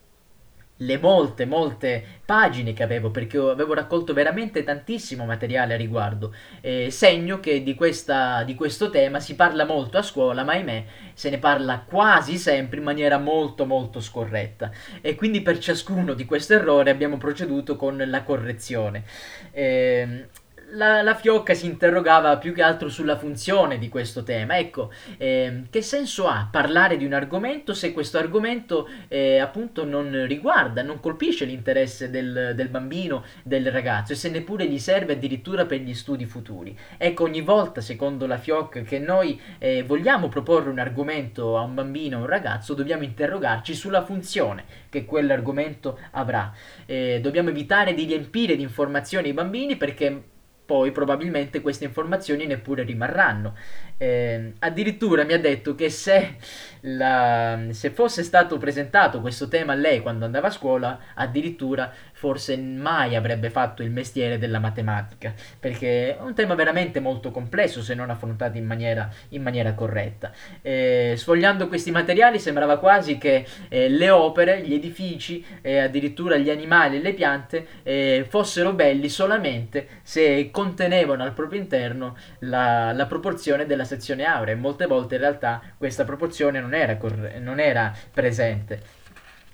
le 0.83 0.99
molte, 0.99 1.45
molte 1.47 2.05
pagine 2.25 2.73
che 2.73 2.83
avevo, 2.83 3.11
perché 3.11 3.39
avevo 3.39 3.75
raccolto 3.75 4.13
veramente 4.13 4.63
tantissimo 4.63 5.25
materiale 5.25 5.75
a 5.75 5.77
riguardo. 5.77 6.35
Eh, 6.61 6.91
segno 6.91 7.41
che 7.41 7.63
di, 7.63 7.75
questa, 7.75 8.43
di 8.45 8.55
questo 8.55 8.91
tema 8.91 9.21
si 9.21 9.35
parla 9.35 9.65
molto 9.65 9.99
a 9.99 10.03
scuola, 10.03 10.45
ma 10.45 10.53
ahimè 10.53 10.85
se 11.13 11.31
ne 11.31 11.39
parla 11.39 11.85
quasi 11.87 12.37
sempre 12.37 12.79
in 12.79 12.85
maniera 12.85 13.19
molto 13.19 13.67
molto 13.67 14.01
scorretta. 14.01 14.71
E 15.01 15.15
quindi 15.15 15.43
per 15.43 15.59
ciascuno 15.59 16.15
di 16.15 16.25
questi 16.25 16.55
errori 16.55 16.91
abbiamo 16.91 17.17
proceduto 17.19 17.77
con 17.77 18.03
la 18.07 18.23
correzione. 18.23 19.05
Eh, 19.51 20.29
la, 20.73 21.03
la, 21.03 21.15
Fiocca 21.15 21.55
si 21.55 21.67
interrogava 21.67 22.37
più 22.39 22.53
che 22.53 22.63
altro 22.63 22.89
sulla 22.89 23.17
funzione 23.17 23.79
di 23.79 23.89
questo 23.89 24.23
tema. 24.23 24.59
Ecco, 24.59 24.91
eh, 25.17 25.65
che 25.71 25.83
senso 25.83 26.27
ha 26.27 26.49
parlare 26.51 26.97
di 26.97 27.05
un 27.05 27.13
argomento 27.13 27.75
se 27.75 27.93
questo 27.93 28.19
argomento 28.19 28.89
eh, 29.09 29.39
appunto 29.39 29.85
non 29.85 30.27
riguarda, 30.27 30.83
non 30.83 31.01
colpisce 31.01 31.45
l'interesse 31.45 32.11
del, 32.11 32.53
del, 32.55 32.69
bambino, 32.69 33.25
del 33.43 33.71
ragazzo 33.71 34.13
e 34.13 34.17
se 34.17 34.31
neppure 34.31 34.67
gli 34.67 34.79
serve 34.79 35.15
addirittura 35.15 35.67
per 35.67 35.81
gli 35.81 35.95
studi 35.95 36.25
futuri. 36.25 36.77
Ecco, 36.97 37.25
ogni 37.25 37.41
volta, 37.41 37.81
secondo 37.81 38.27
la 38.27 38.39
Fiocca, 38.39 38.81
che 38.83 38.99
noi 38.99 39.41
eh, 39.59 39.83
vogliamo 39.83 40.29
proporre 40.29 40.71
un 40.71 40.79
argomento 40.79 41.57
a 41.57 41.63
un 41.63 41.75
bambino 41.75 42.17
o 42.17 42.21
a 42.21 42.23
un 42.23 42.29
ragazzo, 42.29 42.75
dobbiamo 42.75 43.03
interrogarci 43.03 43.75
sulla 43.75 44.05
funzione 44.05 44.65
che 44.89 45.05
quell'argomento 45.05 45.99
avrà. 46.13 46.53
Eh, 46.87 47.21
dobbiamo 47.23 47.51
evitare 47.51 47.95
di 47.95 48.05
riempire 48.05 48.57
di 48.57 48.63
informazioni 48.63 49.29
i 49.29 49.33
bambini 49.33 49.77
perché 49.77 50.23
poi 50.71 50.93
probabilmente 50.93 51.61
queste 51.61 51.83
informazioni 51.83 52.47
neppure 52.47 52.85
rimarranno. 52.85 53.57
Eh, 53.97 54.53
addirittura 54.61 55.25
mi 55.25 55.33
ha 55.33 55.41
detto 55.41 55.75
che 55.75 55.91
se, 55.91 56.37
la, 56.83 57.59
se, 57.71 57.91
fosse 57.91 58.23
stato 58.23 58.57
presentato 58.57 59.21
questo 59.21 59.49
tema 59.49 59.73
a 59.73 59.75
lei 59.75 60.01
quando 60.01 60.27
andava 60.27 60.47
a 60.47 60.53
scuola, 60.53 61.01
addirittura 61.15 61.93
forse 62.21 62.55
mai 62.59 63.17
avrebbe 63.17 63.49
fatto 63.49 63.83
il 63.83 63.91
mestiere 63.91 64.37
della 64.37 64.59
matematica, 64.59 65.33
perché 65.59 66.19
è 66.19 66.21
un 66.21 66.35
tema 66.35 66.55
veramente 66.55 67.01
molto 67.01 67.31
complesso 67.31 67.81
se 67.81 67.95
non 67.95 68.11
affrontato 68.11 68.59
in 68.59 68.67
maniera, 68.67 69.09
in 69.31 69.41
maniera 69.41 69.73
corretta. 69.73 70.31
Eh, 70.61 71.15
sfogliando 71.17 71.67
questi 71.67 71.91
materiali 71.91 72.39
sembrava 72.39 72.79
quasi 72.79 73.17
che 73.17 73.47
eh, 73.71 73.89
le 73.89 74.11
opere, 74.11 74.61
gli 74.61 74.75
edifici, 74.75 75.43
addirittura 75.63 76.37
gli 76.37 76.51
animali 76.51 76.97
e 76.97 77.01
le 77.01 77.15
piante 77.15 77.67
eh, 77.85 78.27
fossero 78.29 78.75
belli 78.75 79.09
solamente 79.09 79.89
se 80.03 80.51
contenevano 80.51 81.23
al 81.23 81.33
proprio 81.33 81.59
interno 81.59 82.19
la, 82.41 82.93
la 82.93 83.07
proporzione 83.07 83.65
della 83.65 83.85
sezione 83.85 84.25
aurea 84.25 84.53
e 84.53 84.59
molte 84.59 84.85
volte 84.85 85.15
in 85.15 85.23
realtà 85.23 85.63
questa 85.79 86.05
proporzione 86.05 86.61
non 86.61 86.75
era, 86.75 86.99
corre- 86.99 87.39
non 87.39 87.59
era 87.59 87.95
presente 88.13 88.99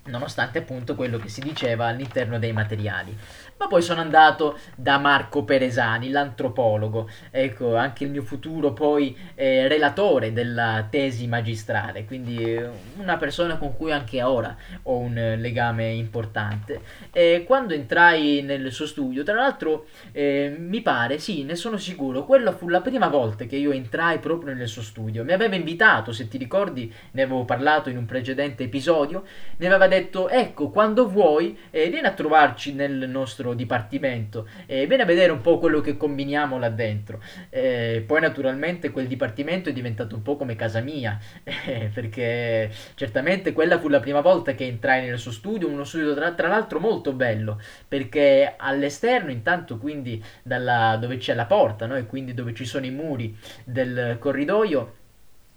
nonostante 0.06 0.58
appunto 0.58 0.94
quello 0.94 1.18
che 1.18 1.28
si 1.28 1.40
diceva 1.40 1.86
all'interno 1.86 2.38
dei 2.38 2.52
materiali. 2.52 3.16
Ma 3.58 3.68
poi 3.68 3.80
sono 3.80 4.02
andato 4.02 4.58
da 4.74 4.98
Marco 4.98 5.42
Peresani, 5.42 6.10
l'antropologo, 6.10 7.08
ecco, 7.30 7.74
anche 7.74 8.04
il 8.04 8.10
mio 8.10 8.20
futuro 8.20 8.74
poi 8.74 9.16
eh, 9.34 9.66
relatore 9.66 10.34
della 10.34 10.86
tesi 10.90 11.26
magistrale, 11.26 12.04
quindi 12.04 12.36
eh, 12.36 12.68
una 12.98 13.16
persona 13.16 13.56
con 13.56 13.74
cui 13.74 13.92
anche 13.92 14.22
ora 14.22 14.54
ho 14.82 14.98
un 14.98 15.36
legame 15.38 15.90
importante. 15.92 16.82
E 17.10 17.44
quando 17.46 17.72
entrai 17.72 18.42
nel 18.42 18.70
suo 18.70 18.86
studio, 18.86 19.22
tra 19.22 19.36
l'altro 19.36 19.86
eh, 20.12 20.54
mi 20.58 20.82
pare, 20.82 21.18
sì, 21.18 21.42
ne 21.42 21.54
sono 21.54 21.78
sicuro, 21.78 22.26
quella 22.26 22.52
fu 22.52 22.68
la 22.68 22.82
prima 22.82 23.08
volta 23.08 23.46
che 23.46 23.56
io 23.56 23.72
entrai 23.72 24.18
proprio 24.18 24.54
nel 24.54 24.68
suo 24.68 24.82
studio. 24.82 25.24
Mi 25.24 25.32
aveva 25.32 25.54
invitato, 25.54 26.12
se 26.12 26.28
ti 26.28 26.36
ricordi, 26.36 26.92
ne 27.12 27.22
avevo 27.22 27.46
parlato 27.46 27.88
in 27.88 27.96
un 27.96 28.04
precedente 28.04 28.64
episodio, 28.64 29.24
mi 29.56 29.64
aveva 29.64 29.88
detto, 29.88 30.28
ecco, 30.28 30.68
quando 30.68 31.08
vuoi, 31.08 31.58
eh, 31.70 31.88
vieni 31.88 32.06
a 32.06 32.12
trovarci 32.12 32.74
nel 32.74 33.08
nostro 33.08 33.44
nostro 33.46 33.54
dipartimento 33.54 34.48
e 34.66 34.86
viene 34.86 35.04
a 35.04 35.06
vedere 35.06 35.30
un 35.30 35.40
po' 35.40 35.58
quello 35.58 35.80
che 35.80 35.96
combiniamo 35.96 36.58
là 36.58 36.68
dentro. 36.68 37.20
E 37.48 38.02
poi 38.06 38.20
naturalmente 38.20 38.90
quel 38.90 39.06
dipartimento 39.06 39.68
è 39.68 39.72
diventato 39.72 40.14
un 40.16 40.22
po' 40.22 40.36
come 40.36 40.56
casa 40.56 40.80
mia, 40.80 41.18
perché 41.92 42.70
certamente 42.94 43.52
quella 43.52 43.78
fu 43.78 43.88
la 43.88 44.00
prima 44.00 44.20
volta 44.20 44.52
che 44.52 44.66
entrai 44.66 45.06
nel 45.06 45.18
suo 45.18 45.30
studio, 45.30 45.68
uno 45.68 45.84
studio 45.84 46.14
tra, 46.14 46.32
tra 46.32 46.48
l'altro 46.48 46.80
molto 46.80 47.12
bello, 47.12 47.60
perché 47.86 48.54
all'esterno 48.56 49.30
intanto 49.30 49.78
quindi 49.78 50.22
dalla, 50.42 50.96
dove 51.00 51.18
c'è 51.18 51.34
la 51.34 51.46
porta 51.46 51.86
no? 51.86 51.96
e 51.96 52.06
quindi 52.06 52.34
dove 52.34 52.54
ci 52.54 52.64
sono 52.64 52.86
i 52.86 52.90
muri 52.90 53.36
del 53.64 54.16
corridoio, 54.18 54.95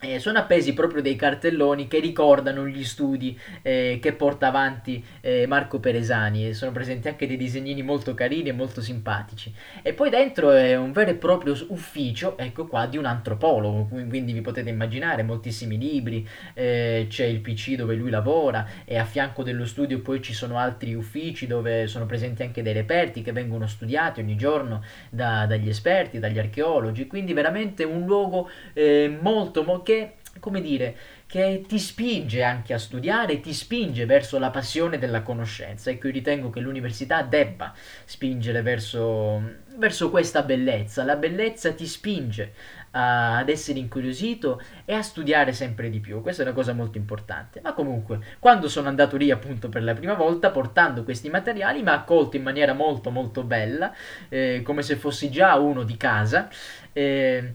eh, 0.01 0.19
sono 0.19 0.39
appesi 0.39 0.73
proprio 0.73 1.01
dei 1.01 1.15
cartelloni 1.15 1.87
che 1.87 1.99
ricordano 1.99 2.65
gli 2.65 2.83
studi 2.83 3.37
eh, 3.61 3.99
che 4.01 4.13
porta 4.13 4.47
avanti 4.47 5.03
eh, 5.19 5.45
Marco 5.45 5.79
Peresani 5.79 6.47
e 6.47 6.53
sono 6.53 6.71
presenti 6.71 7.09
anche 7.09 7.27
dei 7.27 7.37
disegnini 7.37 7.81
molto 7.81 8.13
carini 8.13 8.49
e 8.49 8.53
molto 8.53 8.81
simpatici. 8.81 9.53
E 9.81 9.93
poi 9.93 10.09
dentro 10.09 10.51
è 10.51 10.75
un 10.77 10.91
vero 10.93 11.11
e 11.11 11.15
proprio 11.15 11.55
ufficio 11.69 12.37
ecco 12.37 12.67
qua 12.67 12.85
di 12.85 12.97
un 12.97 13.05
antropologo 13.05 13.87
quindi 13.87 14.31
vi 14.31 14.41
potete 14.41 14.69
immaginare 14.69 15.23
moltissimi 15.23 15.77
libri 15.77 16.27
eh, 16.53 17.07
c'è 17.09 17.25
il 17.25 17.39
pc 17.39 17.75
dove 17.75 17.95
lui 17.95 18.09
lavora 18.09 18.67
e 18.85 18.97
a 18.97 19.03
fianco 19.03 19.43
dello 19.43 19.65
studio 19.65 19.99
poi 19.99 20.21
ci 20.21 20.33
sono 20.33 20.57
altri 20.57 20.93
uffici 20.93 21.47
dove 21.47 21.87
sono 21.87 22.05
presenti 22.05 22.43
anche 22.43 22.61
dei 22.61 22.73
reperti 22.73 23.21
che 23.21 23.31
vengono 23.31 23.67
studiati 23.67 24.19
ogni 24.19 24.35
giorno 24.35 24.83
da, 25.09 25.45
dagli 25.45 25.69
esperti 25.69 26.19
dagli 26.19 26.39
archeologi 26.39 27.07
quindi 27.07 27.33
veramente 27.33 27.83
un 27.83 28.05
luogo 28.05 28.49
eh, 28.73 29.17
molto 29.21 29.63
molto 29.63 29.88
che, 29.89 30.17
come 30.39 30.61
dire, 30.61 30.95
che 31.25 31.63
ti 31.67 31.79
spinge 31.79 32.43
anche 32.43 32.75
a 32.75 32.77
studiare, 32.77 33.39
ti 33.39 33.53
spinge 33.53 34.05
verso 34.05 34.37
la 34.37 34.51
passione 34.51 34.99
della 34.99 35.23
conoscenza. 35.23 35.89
Ecco, 35.89 36.05
io 36.05 36.13
ritengo 36.13 36.51
che 36.51 36.59
l'università 36.59 37.23
debba 37.23 37.73
spingere 38.05 38.61
verso, 38.61 39.41
verso 39.77 40.11
questa 40.11 40.43
bellezza. 40.43 41.03
La 41.03 41.15
bellezza 41.15 41.73
ti 41.73 41.87
spinge 41.87 42.53
a, 42.91 43.37
ad 43.37 43.49
essere 43.49 43.79
incuriosito 43.79 44.61
e 44.85 44.93
a 44.93 45.01
studiare 45.01 45.53
sempre 45.53 45.89
di 45.89 45.99
più. 45.99 46.21
Questa 46.21 46.43
è 46.43 46.45
una 46.45 46.53
cosa 46.53 46.73
molto 46.73 46.99
importante. 46.99 47.59
Ma 47.61 47.73
comunque, 47.73 48.19
quando 48.37 48.69
sono 48.69 48.89
andato 48.89 49.17
lì 49.17 49.31
appunto 49.31 49.69
per 49.69 49.81
la 49.81 49.95
prima 49.95 50.13
volta 50.13 50.51
portando 50.51 51.03
questi 51.03 51.29
materiali, 51.29 51.81
mi 51.81 51.89
ha 51.89 51.93
accolto 51.93 52.37
in 52.37 52.43
maniera 52.43 52.73
molto 52.73 53.09
molto 53.09 53.41
bella, 53.43 53.91
eh, 54.29 54.61
come 54.63 54.83
se 54.83 54.95
fossi 54.97 55.31
già 55.31 55.55
uno 55.55 55.81
di 55.81 55.97
casa. 55.97 56.47
Eh, 56.93 57.53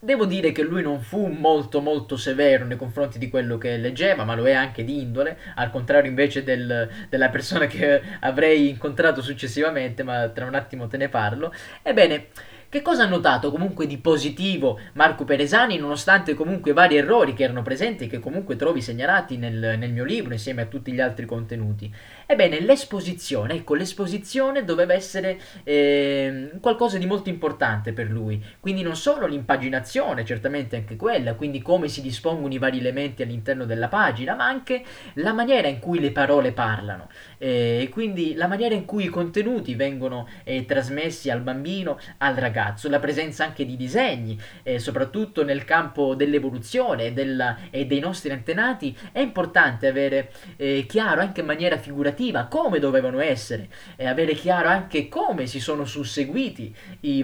Devo 0.00 0.26
dire 0.26 0.52
che 0.52 0.62
lui 0.62 0.80
non 0.80 1.00
fu 1.00 1.26
molto 1.26 1.80
molto 1.80 2.16
severo 2.16 2.64
nei 2.64 2.76
confronti 2.76 3.18
di 3.18 3.28
quello 3.28 3.58
che 3.58 3.76
leggeva, 3.78 4.22
ma 4.22 4.36
lo 4.36 4.46
è 4.46 4.52
anche 4.52 4.84
di 4.84 5.00
indole, 5.00 5.36
al 5.56 5.72
contrario 5.72 6.08
invece 6.08 6.44
del, 6.44 6.88
della 7.08 7.28
persona 7.30 7.66
che 7.66 8.00
avrei 8.20 8.68
incontrato 8.68 9.20
successivamente, 9.22 10.04
ma 10.04 10.28
tra 10.28 10.46
un 10.46 10.54
attimo 10.54 10.86
te 10.86 10.98
ne 10.98 11.08
parlo. 11.08 11.52
Ebbene, 11.82 12.28
che 12.68 12.82
cosa 12.82 13.04
ha 13.04 13.08
notato 13.08 13.50
comunque 13.50 13.86
di 13.86 13.96
positivo 13.96 14.78
Marco 14.92 15.24
Peresani, 15.24 15.78
nonostante 15.78 16.34
comunque 16.34 16.74
vari 16.74 16.96
errori 16.96 17.32
che 17.32 17.44
erano 17.44 17.62
presenti 17.62 18.04
e 18.04 18.06
che 18.08 18.18
comunque 18.18 18.56
trovi 18.56 18.82
segnalati 18.82 19.38
nel, 19.38 19.76
nel 19.78 19.90
mio 19.90 20.04
libro 20.04 20.34
insieme 20.34 20.62
a 20.62 20.66
tutti 20.66 20.92
gli 20.92 21.00
altri 21.00 21.24
contenuti? 21.24 21.90
Ebbene, 22.26 22.60
l'esposizione, 22.60 23.54
ecco, 23.54 23.74
l'esposizione 23.74 24.66
doveva 24.66 24.92
essere 24.92 25.40
eh, 25.64 26.50
qualcosa 26.60 26.98
di 26.98 27.06
molto 27.06 27.30
importante 27.30 27.94
per 27.94 28.10
lui. 28.10 28.44
Quindi 28.60 28.82
non 28.82 28.96
solo 28.96 29.26
l'impaginazione, 29.26 30.26
certamente 30.26 30.76
anche 30.76 30.96
quella, 30.96 31.34
quindi 31.36 31.62
come 31.62 31.88
si 31.88 32.02
dispongono 32.02 32.52
i 32.52 32.58
vari 32.58 32.80
elementi 32.80 33.22
all'interno 33.22 33.64
della 33.64 33.88
pagina, 33.88 34.34
ma 34.34 34.44
anche 34.44 34.84
la 35.14 35.32
maniera 35.32 35.68
in 35.68 35.78
cui 35.78 36.00
le 36.00 36.12
parole 36.12 36.52
parlano. 36.52 37.08
E 37.38 37.80
eh, 37.80 37.88
quindi 37.88 38.34
la 38.34 38.46
maniera 38.46 38.74
in 38.74 38.84
cui 38.84 39.04
i 39.04 39.08
contenuti 39.08 39.74
vengono 39.74 40.28
eh, 40.44 40.66
trasmessi 40.66 41.30
al 41.30 41.40
bambino, 41.40 41.98
al 42.18 42.34
ragazzo, 42.34 42.56
la 42.88 42.98
presenza 42.98 43.44
anche 43.44 43.64
di 43.64 43.76
disegni, 43.76 44.38
eh, 44.62 44.78
soprattutto 44.78 45.44
nel 45.44 45.64
campo 45.64 46.14
dell'evoluzione 46.14 47.12
della, 47.12 47.56
e 47.70 47.86
dei 47.86 48.00
nostri 48.00 48.30
antenati, 48.30 48.96
è 49.12 49.20
importante 49.20 49.86
avere 49.86 50.32
eh, 50.56 50.84
chiaro 50.86 51.20
anche 51.20 51.40
in 51.40 51.46
maniera 51.46 51.78
figurativa 51.78 52.46
come 52.46 52.78
dovevano 52.78 53.20
essere, 53.20 53.68
e 53.96 54.06
avere 54.06 54.34
chiaro 54.34 54.68
anche 54.68 55.08
come 55.08 55.46
si 55.46 55.60
sono 55.60 55.84
susseguiti 55.84 56.74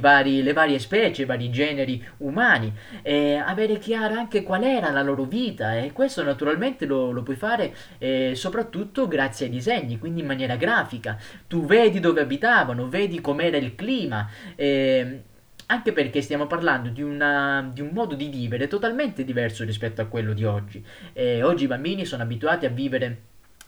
vari, 0.00 0.42
le 0.42 0.52
varie 0.52 0.78
specie, 0.78 1.22
i 1.22 1.26
vari 1.26 1.50
generi 1.50 2.02
umani, 2.18 2.72
e 3.02 3.36
avere 3.36 3.78
chiaro 3.78 4.14
anche 4.14 4.42
qual 4.42 4.62
era 4.62 4.90
la 4.90 5.02
loro 5.02 5.24
vita, 5.24 5.76
e 5.76 5.92
questo 5.92 6.22
naturalmente 6.22 6.86
lo, 6.86 7.10
lo 7.10 7.22
puoi 7.22 7.36
fare 7.36 7.74
eh, 7.98 8.32
soprattutto 8.34 9.08
grazie 9.08 9.46
ai 9.46 9.52
disegni, 9.52 9.98
quindi 9.98 10.20
in 10.20 10.26
maniera 10.26 10.56
grafica. 10.56 11.18
Tu 11.46 11.64
vedi 11.64 12.00
dove 12.00 12.20
abitavano, 12.20 12.88
vedi 12.88 13.20
com'era 13.20 13.56
il 13.56 13.74
clima. 13.74 14.28
Eh, 14.54 15.23
anche 15.66 15.92
perché 15.92 16.20
stiamo 16.20 16.46
parlando 16.46 16.88
di, 16.88 17.02
una, 17.02 17.68
di, 17.72 17.80
un 17.80 17.90
modo 17.92 18.14
di 18.14 18.28
vivere 18.28 18.68
totalmente 18.68 19.24
diverso 19.24 19.64
rispetto 19.64 20.00
a 20.00 20.06
quello 20.06 20.32
di 20.32 20.44
oggi. 20.44 20.84
Eh, 21.12 21.42
oggi 21.42 21.64
i 21.64 21.68
bambini 21.68 22.04
sono 22.04 22.22
abituati 22.22 22.66
a 22.66 22.70
vivere 22.70 23.22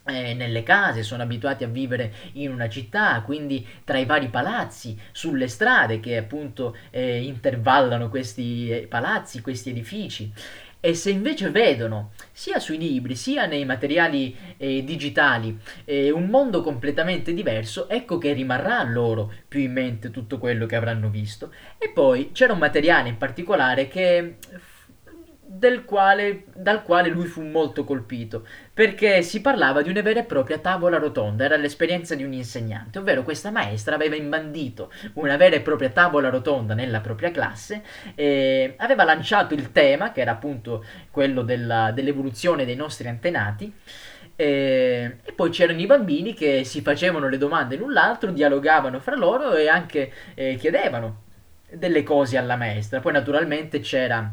eh, 0.06 0.35
nelle 0.35 0.62
case, 0.62 1.02
sono 1.02 1.22
abituati 1.22 1.64
a 1.64 1.68
vivere 1.68 2.12
in 2.35 2.52
una 2.52 2.68
città, 2.68 3.20
quindi 3.22 3.66
tra 3.85 3.98
i 3.98 4.04
vari 4.04 4.28
palazzi, 4.28 4.98
sulle 5.12 5.48
strade 5.48 6.00
che 6.00 6.16
appunto 6.16 6.76
eh, 6.90 7.22
intervallano 7.22 8.09
questi 8.09 8.70
eh, 8.70 8.87
palazzi, 8.87 9.40
questi 9.40 9.70
edifici. 9.70 10.32
E 10.80 10.94
se 10.94 11.10
invece 11.10 11.50
vedono, 11.50 12.12
sia 12.30 12.58
sui 12.58 12.78
libri 12.78 13.16
sia 13.16 13.46
nei 13.46 13.64
materiali 13.64 14.36
eh, 14.56 14.84
digitali, 14.84 15.58
eh, 15.84 16.10
un 16.10 16.26
mondo 16.26 16.62
completamente 16.62 17.34
diverso, 17.34 17.88
ecco 17.88 18.18
che 18.18 18.32
rimarrà 18.32 18.82
loro 18.84 19.32
più 19.48 19.60
in 19.60 19.72
mente 19.72 20.10
tutto 20.10 20.38
quello 20.38 20.66
che 20.66 20.76
avranno 20.76 21.08
visto. 21.08 21.52
E 21.78 21.90
poi 21.90 22.30
c'era 22.32 22.52
un 22.52 22.58
materiale 22.58 23.08
in 23.08 23.16
particolare 23.16 23.88
che 23.88 24.36
quale, 25.85 26.44
dal 26.54 26.82
quale 26.82 27.09
lui 27.09 27.26
fu 27.26 27.42
molto 27.42 27.85
colpito, 27.85 28.46
perché 28.72 29.22
si 29.22 29.40
parlava 29.40 29.82
di 29.82 29.90
una 29.90 30.02
vera 30.02 30.20
e 30.20 30.24
propria 30.24 30.59
tavola 30.59 30.98
rotonda, 30.98 31.44
era 31.44 31.56
l'esperienza 31.56 32.14
di 32.14 32.24
un 32.24 32.32
insegnante, 32.32 32.98
ovvero 32.98 33.22
questa 33.22 33.50
maestra 33.50 33.94
aveva 33.94 34.16
imbandito 34.16 34.92
una 35.14 35.37
vera 35.37 35.56
e 35.56 35.61
propria 35.61 35.90
tavola 35.90 36.28
rotonda 36.28 36.74
nella 36.74 37.00
propria 37.00 37.30
classe, 37.30 37.82
e 38.14 38.74
aveva 38.76 39.04
lanciato 39.04 39.54
il 39.54 39.72
tema, 39.72 40.12
che 40.12 40.20
era 40.20 40.32
appunto 40.32 40.85
quello 41.11 41.42
della, 41.42 41.90
dell'evoluzione 41.92 42.64
dei 42.64 42.76
nostri 42.76 43.09
antenati, 43.09 43.72
e, 44.38 45.16
e, 45.24 45.32
poi 45.32 45.48
c'erano 45.50 45.80
i 45.80 45.87
bambini 45.87 46.35
che 46.35 46.62
si 46.64 46.82
facevano 46.82 47.28
le 47.28 47.38
domande 47.38 47.76
l'un 47.76 47.92
l'altro, 47.92 48.30
dialogavano 48.30 49.00
fra 49.00 49.16
loro 49.16 49.54
e 49.54 49.66
anche 49.66 50.12
eh, 50.35 50.56
chiedevano 50.56 51.22
delle 51.70 52.02
cose 52.02 52.37
alla 52.37 52.56
maestra. 52.56 53.00
Poi 53.00 53.12
naturalmente 53.12 53.80
c'era 53.80 54.30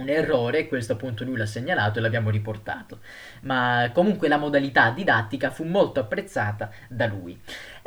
un 0.00 0.08
errore, 0.08 0.68
questo 0.68 0.94
appunto 0.94 1.24
lui 1.24 1.36
l'ha 1.36 1.46
segnalato 1.46 1.98
e 1.98 2.02
l'abbiamo 2.02 2.30
riportato, 2.30 3.00
ma 3.42 3.90
comunque 3.92 4.28
la 4.28 4.38
modalità 4.38 4.90
didattica 4.90 5.50
fu 5.50 5.64
molto 5.64 6.00
apprezzata 6.00 6.70
da 6.88 7.06
lui. 7.06 7.38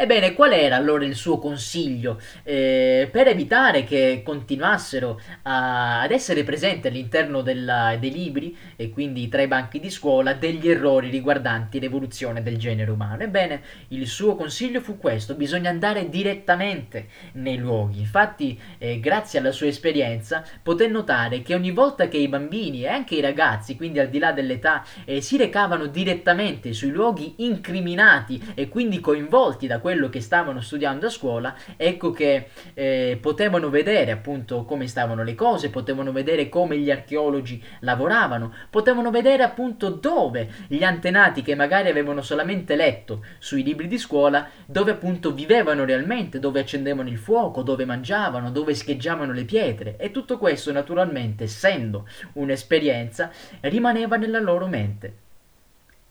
Ebbene, 0.01 0.33
qual 0.33 0.51
era 0.53 0.77
allora 0.77 1.05
il 1.05 1.13
suo 1.13 1.37
consiglio 1.37 2.19
eh, 2.41 3.07
per 3.11 3.27
evitare 3.27 3.83
che 3.83 4.23
continuassero 4.25 5.21
a, 5.43 6.01
ad 6.01 6.09
essere 6.09 6.43
presenti 6.43 6.87
all'interno 6.87 7.43
della, 7.43 7.95
dei 7.99 8.11
libri 8.11 8.57
e 8.75 8.89
quindi 8.89 9.29
tra 9.29 9.43
i 9.43 9.47
banchi 9.47 9.79
di 9.79 9.91
scuola 9.91 10.33
degli 10.33 10.67
errori 10.67 11.11
riguardanti 11.11 11.79
l'evoluzione 11.79 12.41
del 12.41 12.57
genere 12.57 12.89
umano? 12.89 13.21
Ebbene, 13.21 13.61
il 13.89 14.07
suo 14.07 14.35
consiglio 14.35 14.81
fu 14.81 14.97
questo, 14.97 15.35
bisogna 15.35 15.69
andare 15.69 16.09
direttamente 16.09 17.05
nei 17.33 17.57
luoghi. 17.57 17.99
Infatti, 17.99 18.59
eh, 18.79 18.99
grazie 18.99 19.37
alla 19.37 19.51
sua 19.51 19.67
esperienza, 19.67 20.43
poté 20.63 20.87
notare 20.87 21.43
che 21.43 21.53
ogni 21.53 21.69
volta 21.69 22.07
che 22.07 22.17
i 22.17 22.27
bambini 22.27 22.81
e 22.81 22.87
anche 22.87 23.13
i 23.13 23.21
ragazzi, 23.21 23.75
quindi 23.75 23.99
al 23.99 24.09
di 24.09 24.17
là 24.17 24.31
dell'età, 24.31 24.83
eh, 25.05 25.21
si 25.21 25.37
recavano 25.37 25.85
direttamente 25.85 26.73
sui 26.73 26.89
luoghi 26.89 27.35
incriminati 27.37 28.41
e 28.55 28.67
quindi 28.67 28.99
coinvolti 28.99 29.67
da 29.67 29.77
quello 29.91 30.07
che 30.07 30.21
stavano 30.21 30.61
studiando 30.61 31.07
a 31.07 31.09
scuola, 31.09 31.53
ecco 31.75 32.11
che 32.11 32.47
eh, 32.73 33.17
potevano 33.19 33.69
vedere 33.69 34.11
appunto 34.11 34.63
come 34.63 34.87
stavano 34.87 35.21
le 35.21 35.35
cose, 35.35 35.69
potevano 35.69 36.13
vedere 36.13 36.47
come 36.47 36.77
gli 36.77 36.89
archeologi 36.89 37.61
lavoravano, 37.81 38.53
potevano 38.69 39.11
vedere 39.11 39.43
appunto 39.43 39.89
dove 39.89 40.49
gli 40.67 40.81
antenati 40.81 41.41
che 41.41 41.55
magari 41.55 41.89
avevano 41.89 42.21
solamente 42.21 42.77
letto 42.77 43.25
sui 43.39 43.63
libri 43.63 43.89
di 43.89 43.97
scuola, 43.97 44.47
dove 44.65 44.91
appunto 44.91 45.33
vivevano 45.33 45.83
realmente, 45.83 46.39
dove 46.39 46.61
accendevano 46.61 47.09
il 47.09 47.17
fuoco, 47.17 47.61
dove 47.61 47.83
mangiavano, 47.83 48.49
dove 48.49 48.73
scheggiavano 48.73 49.33
le 49.33 49.43
pietre 49.43 49.97
e 49.97 50.11
tutto 50.11 50.37
questo 50.37 50.71
naturalmente 50.71 51.43
essendo 51.43 52.07
un'esperienza 52.35 53.29
rimaneva 53.59 54.15
nella 54.15 54.39
loro 54.39 54.67
mente. 54.67 55.30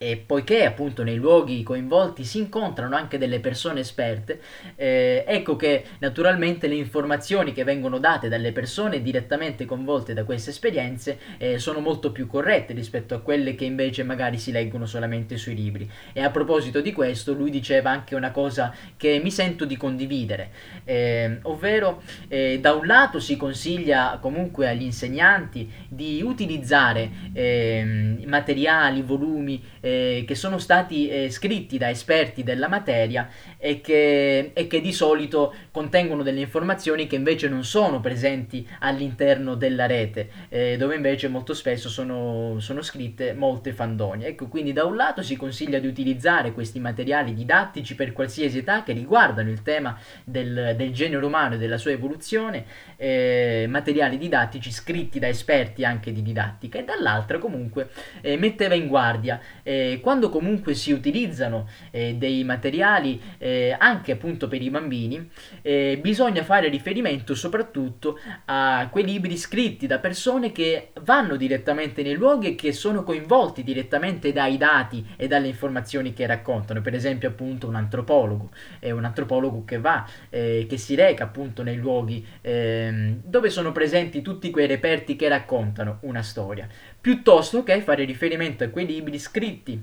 E 0.02 0.16
poiché 0.16 0.64
appunto 0.64 1.02
nei 1.02 1.16
luoghi 1.16 1.62
coinvolti 1.62 2.24
si 2.24 2.38
incontrano 2.38 2.96
anche 2.96 3.18
delle 3.18 3.38
persone 3.38 3.80
esperte, 3.80 4.40
eh, 4.74 5.24
ecco 5.26 5.56
che 5.56 5.84
naturalmente 5.98 6.68
le 6.68 6.76
informazioni 6.76 7.52
che 7.52 7.64
vengono 7.64 7.98
date 7.98 8.30
dalle 8.30 8.52
persone 8.52 9.02
direttamente 9.02 9.66
coinvolte 9.66 10.14
da 10.14 10.24
queste 10.24 10.48
esperienze 10.48 11.18
eh, 11.36 11.58
sono 11.58 11.80
molto 11.80 12.12
più 12.12 12.26
corrette 12.26 12.72
rispetto 12.72 13.14
a 13.14 13.20
quelle 13.20 13.54
che 13.54 13.66
invece 13.66 14.02
magari 14.02 14.38
si 14.38 14.52
leggono 14.52 14.86
solamente 14.86 15.36
sui 15.36 15.54
libri. 15.54 15.86
E 16.14 16.22
a 16.22 16.30
proposito 16.30 16.80
di 16.80 16.94
questo, 16.94 17.34
lui 17.34 17.50
diceva 17.50 17.90
anche 17.90 18.14
una 18.14 18.30
cosa 18.30 18.74
che 18.96 19.20
mi 19.22 19.30
sento 19.30 19.66
di 19.66 19.76
condividere, 19.76 20.50
eh, 20.84 21.40
ovvero 21.42 22.00
eh, 22.28 22.58
da 22.58 22.72
un 22.72 22.86
lato 22.86 23.20
si 23.20 23.36
consiglia 23.36 24.16
comunque 24.18 24.66
agli 24.66 24.80
insegnanti 24.80 25.70
di 25.86 26.22
utilizzare 26.24 27.10
ehm, 27.34 28.22
materiali, 28.24 29.02
volumi, 29.02 29.62
eh, 29.90 30.24
che 30.26 30.34
sono 30.34 30.58
stati 30.58 31.08
eh, 31.08 31.30
scritti 31.30 31.78
da 31.78 31.90
esperti 31.90 32.42
della 32.42 32.68
materia 32.68 33.28
e 33.58 33.80
che, 33.80 34.52
e 34.52 34.66
che, 34.66 34.80
di 34.80 34.92
solito 34.92 35.54
contengono 35.70 36.22
delle 36.22 36.40
informazioni 36.40 37.06
che 37.06 37.16
invece 37.16 37.48
non 37.48 37.64
sono 37.64 38.00
presenti 38.00 38.66
all'interno 38.80 39.54
della 39.54 39.86
rete, 39.86 40.30
eh, 40.48 40.76
dove 40.76 40.94
invece 40.94 41.28
molto 41.28 41.54
spesso 41.54 41.88
sono, 41.88 42.56
sono 42.60 42.82
scritte 42.82 43.32
molte 43.32 43.72
fandonie. 43.72 44.28
Ecco, 44.28 44.46
quindi 44.48 44.72
da 44.72 44.84
un 44.84 44.96
lato 44.96 45.22
si 45.22 45.36
consiglia 45.36 45.78
di 45.78 45.86
utilizzare 45.86 46.52
questi 46.52 46.78
materiali 46.78 47.34
didattici 47.34 47.94
per 47.94 48.12
qualsiasi 48.12 48.58
età 48.58 48.82
che 48.82 48.92
riguardano 48.92 49.50
il 49.50 49.62
tema 49.62 49.98
del, 50.24 50.74
del 50.76 50.92
genere 50.92 51.24
umano 51.24 51.54
e 51.54 51.58
della 51.58 51.78
sua 51.78 51.90
evoluzione, 51.90 52.64
eh, 52.96 53.66
materiali 53.68 54.18
didattici 54.18 54.70
scritti 54.70 55.18
da 55.18 55.28
esperti 55.28 55.84
anche 55.84 56.12
di 56.12 56.22
didattica, 56.22 56.78
e 56.78 56.84
dall'altra 56.84 57.38
comunque 57.38 57.88
eh, 58.20 58.36
metteva 58.36 58.74
in 58.74 58.86
guardia 58.86 59.40
eh, 59.62 59.79
eh, 59.80 60.00
quando 60.00 60.28
comunque 60.28 60.74
si 60.74 60.92
utilizzano 60.92 61.68
eh, 61.90 62.14
dei 62.14 62.44
materiali 62.44 63.20
eh, 63.38 63.74
anche 63.78 64.12
appunto 64.12 64.48
per 64.48 64.60
i 64.62 64.70
bambini, 64.70 65.28
eh, 65.62 65.98
bisogna 66.00 66.44
fare 66.44 66.68
riferimento 66.68 67.34
soprattutto 67.34 68.18
a 68.46 68.88
quei 68.90 69.04
libri 69.04 69.36
scritti 69.36 69.86
da 69.86 69.98
persone 69.98 70.52
che 70.52 70.90
vanno 71.02 71.36
direttamente 71.36 72.02
nei 72.02 72.14
luoghi 72.14 72.48
e 72.48 72.54
che 72.54 72.72
sono 72.72 73.02
coinvolti 73.02 73.62
direttamente 73.62 74.32
dai 74.32 74.56
dati 74.56 75.04
e 75.16 75.26
dalle 75.26 75.48
informazioni 75.48 76.12
che 76.12 76.26
raccontano, 76.26 76.80
per 76.80 76.94
esempio 76.94 77.28
appunto 77.28 77.66
un 77.66 77.74
antropologo, 77.74 78.50
è 78.78 78.90
un 78.90 79.04
antropologo 79.04 79.64
che 79.64 79.78
va, 79.78 80.06
eh, 80.28 80.66
che 80.68 80.76
si 80.76 80.94
reca 80.94 81.24
appunto 81.24 81.62
nei 81.62 81.76
luoghi 81.76 82.24
ehm, 82.40 83.22
dove 83.24 83.50
sono 83.50 83.72
presenti 83.72 84.22
tutti 84.22 84.50
quei 84.50 84.66
reperti 84.66 85.16
che 85.16 85.28
raccontano 85.28 85.98
una 86.02 86.22
storia, 86.22 86.68
piuttosto 87.00 87.62
che 87.62 87.80
fare 87.82 88.04
riferimento 88.04 88.64
a 88.64 88.68
quei 88.68 88.86
libri 88.86 89.18
scritti 89.18 89.80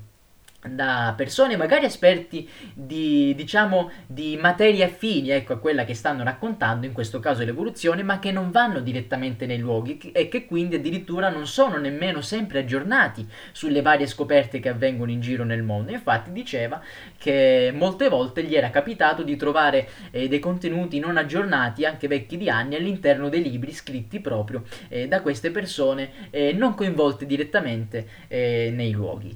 da 0.69 1.13
persone 1.15 1.57
magari 1.57 1.85
esperti 1.85 2.49
di, 2.73 3.33
diciamo, 3.35 3.91
di 4.05 4.37
materie 4.37 4.83
affini 4.83 5.29
ecco, 5.29 5.53
a 5.53 5.57
quella 5.57 5.85
che 5.85 5.93
stanno 5.93 6.23
raccontando, 6.23 6.85
in 6.85 6.93
questo 6.93 7.19
caso 7.19 7.43
l'evoluzione, 7.43 8.03
ma 8.03 8.19
che 8.19 8.31
non 8.31 8.51
vanno 8.51 8.79
direttamente 8.79 9.45
nei 9.45 9.59
luoghi 9.59 9.97
e 10.13 10.27
che 10.27 10.45
quindi 10.45 10.75
addirittura 10.75 11.29
non 11.29 11.47
sono 11.47 11.77
nemmeno 11.77 12.21
sempre 12.21 12.59
aggiornati 12.59 13.27
sulle 13.51 13.81
varie 13.81 14.07
scoperte 14.07 14.59
che 14.59 14.69
avvengono 14.69 15.11
in 15.11 15.21
giro 15.21 15.43
nel 15.43 15.63
mondo. 15.63 15.91
Infatti 15.91 16.31
diceva 16.31 16.81
che 17.17 17.71
molte 17.73 18.09
volte 18.09 18.43
gli 18.43 18.55
era 18.55 18.69
capitato 18.69 19.23
di 19.23 19.35
trovare 19.35 19.87
eh, 20.11 20.27
dei 20.27 20.39
contenuti 20.39 20.99
non 20.99 21.17
aggiornati, 21.17 21.85
anche 21.85 22.07
vecchi 22.07 22.37
di 22.37 22.49
anni, 22.49 22.75
all'interno 22.75 23.29
dei 23.29 23.41
libri 23.41 23.71
scritti 23.71 24.19
proprio 24.19 24.63
eh, 24.87 25.07
da 25.07 25.21
queste 25.21 25.51
persone 25.51 26.29
eh, 26.29 26.53
non 26.53 26.75
coinvolte 26.75 27.25
direttamente 27.25 28.07
eh, 28.27 28.71
nei 28.73 28.91
luoghi. 28.91 29.35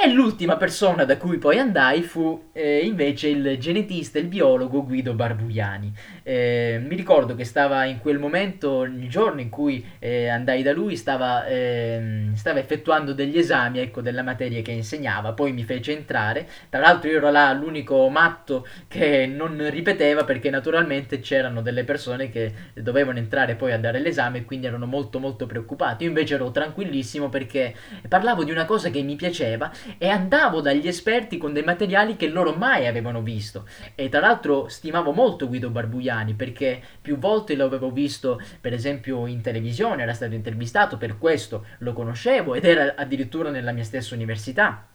E 0.00 0.08
l'ultima 0.12 0.56
persona 0.56 1.04
da 1.04 1.16
cui 1.16 1.38
poi 1.38 1.58
andai 1.58 2.02
fu 2.02 2.50
eh, 2.52 2.78
invece 2.84 3.26
il 3.26 3.58
genetista, 3.58 4.20
il 4.20 4.28
biologo 4.28 4.84
Guido 4.84 5.12
Barbugliani. 5.12 5.92
Eh, 6.28 6.78
mi 6.86 6.94
ricordo 6.94 7.34
che 7.34 7.44
stava 7.44 7.86
in 7.86 8.00
quel 8.00 8.18
momento, 8.18 8.82
il 8.82 9.08
giorno 9.08 9.40
in 9.40 9.48
cui 9.48 9.82
eh, 9.98 10.28
andai 10.28 10.62
da 10.62 10.74
lui, 10.74 10.94
stava, 10.94 11.46
ehm, 11.46 12.34
stava, 12.34 12.58
effettuando 12.58 13.14
degli 13.14 13.38
esami 13.38 13.78
ecco, 13.78 14.02
della 14.02 14.22
materia 14.22 14.60
che 14.60 14.72
insegnava, 14.72 15.32
poi 15.32 15.52
mi 15.52 15.62
fece 15.62 15.96
entrare. 15.96 16.46
Tra 16.68 16.80
l'altro 16.80 17.08
io 17.08 17.16
ero 17.16 17.30
là 17.30 17.50
l'unico 17.54 18.06
matto 18.10 18.66
che 18.88 19.24
non 19.24 19.70
ripeteva 19.70 20.24
perché 20.24 20.50
naturalmente 20.50 21.20
c'erano 21.20 21.62
delle 21.62 21.84
persone 21.84 22.28
che 22.28 22.52
dovevano 22.74 23.16
entrare 23.16 23.54
poi 23.54 23.72
a 23.72 23.78
dare 23.78 23.98
l'esame 23.98 24.40
e 24.40 24.44
quindi 24.44 24.66
erano 24.66 24.84
molto 24.84 25.20
molto 25.20 25.46
preoccupati. 25.46 26.02
Io 26.02 26.10
invece 26.10 26.34
ero 26.34 26.50
tranquillissimo 26.50 27.30
perché 27.30 27.74
parlavo 28.06 28.44
di 28.44 28.50
una 28.50 28.66
cosa 28.66 28.90
che 28.90 29.00
mi 29.00 29.16
piaceva 29.16 29.72
e 29.96 30.08
andavo 30.08 30.60
dagli 30.60 30.88
esperti 30.88 31.38
con 31.38 31.54
dei 31.54 31.64
materiali 31.64 32.16
che 32.16 32.28
loro 32.28 32.52
mai 32.52 32.86
avevano 32.86 33.22
visto. 33.22 33.66
E 33.94 34.10
tra 34.10 34.20
l'altro 34.20 34.68
stimavo 34.68 35.12
molto 35.12 35.48
Guido 35.48 35.70
Barbugliani 36.18 36.34
perché 36.34 36.80
più 37.00 37.18
volte 37.18 37.54
lo 37.54 37.64
avevo 37.64 37.90
visto, 37.90 38.40
per 38.60 38.72
esempio 38.72 39.26
in 39.26 39.40
televisione, 39.40 40.02
era 40.02 40.14
stato 40.14 40.34
intervistato, 40.34 40.96
per 40.96 41.18
questo 41.18 41.66
lo 41.78 41.92
conoscevo 41.92 42.54
ed 42.54 42.64
era 42.64 42.94
addirittura 42.96 43.50
nella 43.50 43.72
mia 43.72 43.84
stessa 43.84 44.14
università 44.14 44.86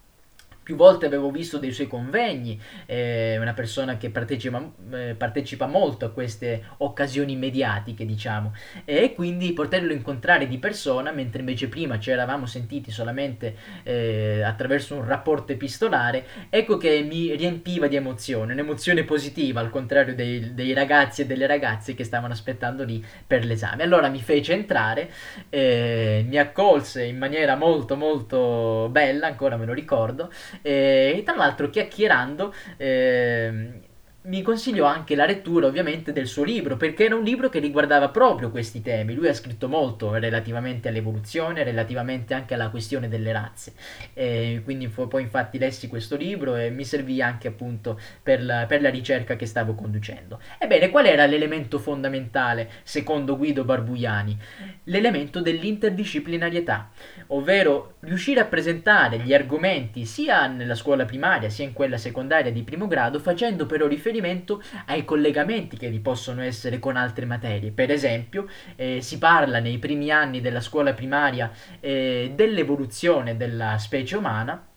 più 0.64 0.76
volte 0.76 1.06
avevo 1.06 1.30
visto 1.30 1.60
dei 1.60 1.72
suoi 1.72 1.88
convegni, 1.88 2.60
è 2.86 3.38
una 3.38 3.54
persona 3.54 3.98
che 3.98 4.10
partecipa, 4.10 4.72
eh, 4.94 5.16
partecipa, 5.16 5.68
molto 5.68 6.06
a 6.06 6.12
queste 6.12 6.64
occasioni 6.78 7.36
mediatiche, 7.36 8.06
diciamo, 8.06 8.54
e 8.86 9.14
quindi 9.14 9.52
poterlo 9.54 9.92
incontrare 9.92 10.48
di 10.48 10.58
persona, 10.58 11.12
mentre 11.12 11.40
invece 11.40 11.68
prima 11.68 12.00
ci 12.00 12.12
eravamo 12.12 12.46
sentiti 12.46 12.92
solamente 12.92 13.56
eh, 13.84 14.42
attraverso 14.42 14.96
un 14.96 15.06
rapporto 15.06 15.52
epistolare, 15.52 16.26
ecco 16.50 16.78
che 16.78 17.02
mi 17.02 17.36
riempiva 17.36 17.88
di 17.88 17.96
emozione, 17.96 18.54
un'emozione 18.54 19.04
positiva, 19.04 19.60
al 19.60 19.70
contrario 19.70 20.16
dei, 20.16 20.54
dei 20.54 20.74
ragazzi 20.74 21.22
e 21.22 21.26
delle 21.26 21.48
ragazze 21.48 21.94
che 21.94 22.04
stavano 22.04 22.34
aspettando 22.34 22.84
lì 22.84 23.04
per 23.26 23.44
l'esame. 23.46 23.84
Allora 23.84 24.08
mi 24.08 24.22
fece 24.22 24.54
entrare, 24.54 25.12
eh, 25.50 26.26
mi 26.28 26.38
accolse 26.38 27.04
in 27.04 27.18
maniera 27.18 27.56
molto 27.56 27.96
molto 27.96 28.88
bella, 28.90 29.28
ancora 29.28 29.58
me 29.58 29.66
lo 29.66 29.74
ricordo, 29.74 30.32
e 30.62 31.22
tra 31.26 31.36
l'altro 31.36 31.70
chiacchierando 31.70 32.54
eh, 32.78 33.82
mi 34.26 34.42
consigliò 34.42 34.86
anche 34.86 35.16
la 35.16 35.26
lettura 35.26 35.68
ovviamente 35.68 36.14
del 36.14 36.28
suo 36.28 36.44
libro, 36.44 36.78
perché 36.78 37.06
era 37.06 37.16
un 37.16 37.24
libro 37.24 37.50
che 37.50 37.60
riguardava 37.60 38.08
proprio 38.10 38.52
questi 38.52 38.82
temi. 38.82 39.14
Lui 39.14 39.28
ha 39.28 39.34
scritto 39.34 39.68
molto 39.68 40.14
relativamente 40.14 40.88
all'evoluzione, 40.88 41.64
relativamente 41.64 42.34
anche 42.34 42.54
alla 42.54 42.70
questione 42.70 43.10
delle 43.10 43.34
razze. 43.34 43.74
E 44.14 44.62
quindi 44.64 44.88
poi 44.88 45.22
infatti 45.22 45.58
lessi 45.58 45.90
questo 45.90 46.16
libro 46.16 46.56
e 46.56 46.70
mi 46.70 46.86
servì 46.86 47.22
anche 47.22 47.50
appunto 47.50 48.00
per 48.22 48.42
la, 48.44 48.66
per 48.66 48.82
la 48.82 48.90
ricerca 48.90 49.36
che 49.36 49.46
stavo 49.46 49.76
conducendo. 49.76 50.40
Ebbene, 50.58 50.90
qual 50.90 51.06
era 51.06 51.26
l'elemento 51.26 51.78
fondamentale 51.78 52.70
secondo 52.84 53.36
Guido 53.36 53.66
Barbugliani? 53.66 54.38
L'elemento 54.86 55.42
dell'interdisciplinarietà, 55.42 56.92
ovvero 57.28 57.96
riuscire 58.02 58.40
a 58.40 58.46
presentare 58.46 59.20
gli 59.20 59.34
argomenti 59.34 60.06
sia 60.06 60.48
nella 60.48 60.76
scuola 60.76 61.04
primaria 61.04 61.50
sia 61.50 61.66
in 61.66 61.74
quella 61.74 61.98
secondaria 61.98 62.52
di 62.52 62.64
primo 62.64 62.88
grado 62.88 63.20
facendo 63.20 63.66
però 63.66 63.86
riferimento 63.86 64.12
riferimento 64.14 64.62
ai 64.86 65.04
collegamenti 65.04 65.78
che 65.78 65.90
vi 65.90 66.00
possono 66.00 66.42
essere 66.42 66.80
con 66.80 66.96
altre 66.96 67.26
materie. 67.26 67.72
Per 67.72 67.90
esempio, 67.92 68.48
eh, 68.76 69.02
si 69.02 69.18
parla 69.18 69.60
nei 69.60 69.80
primi 69.80 70.12
anni 70.12 70.40
della 70.40 70.62
scuola 70.62 70.94
primaria 70.94 71.52
eh, 71.80 72.32
dell'evoluzione 72.36 73.36
della 73.36 73.78
specie 73.80 74.16
umana 74.16 74.68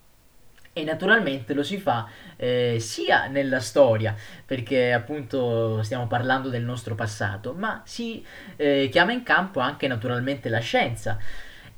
e 0.72 0.84
naturalmente 0.84 1.54
lo 1.54 1.62
si 1.62 1.78
fa 1.78 2.06
eh, 2.36 2.76
sia 2.80 3.28
nella 3.28 3.60
storia, 3.60 4.14
perché 4.44 4.92
appunto 4.92 5.82
stiamo 5.82 6.06
parlando 6.06 6.50
del 6.50 6.64
nostro 6.64 6.94
passato, 6.94 7.54
ma 7.54 7.82
si 7.84 8.24
eh, 8.56 8.88
chiama 8.90 9.12
in 9.12 9.22
campo 9.22 9.60
anche 9.60 9.86
naturalmente 9.86 10.48
la 10.48 10.60
scienza. 10.60 11.18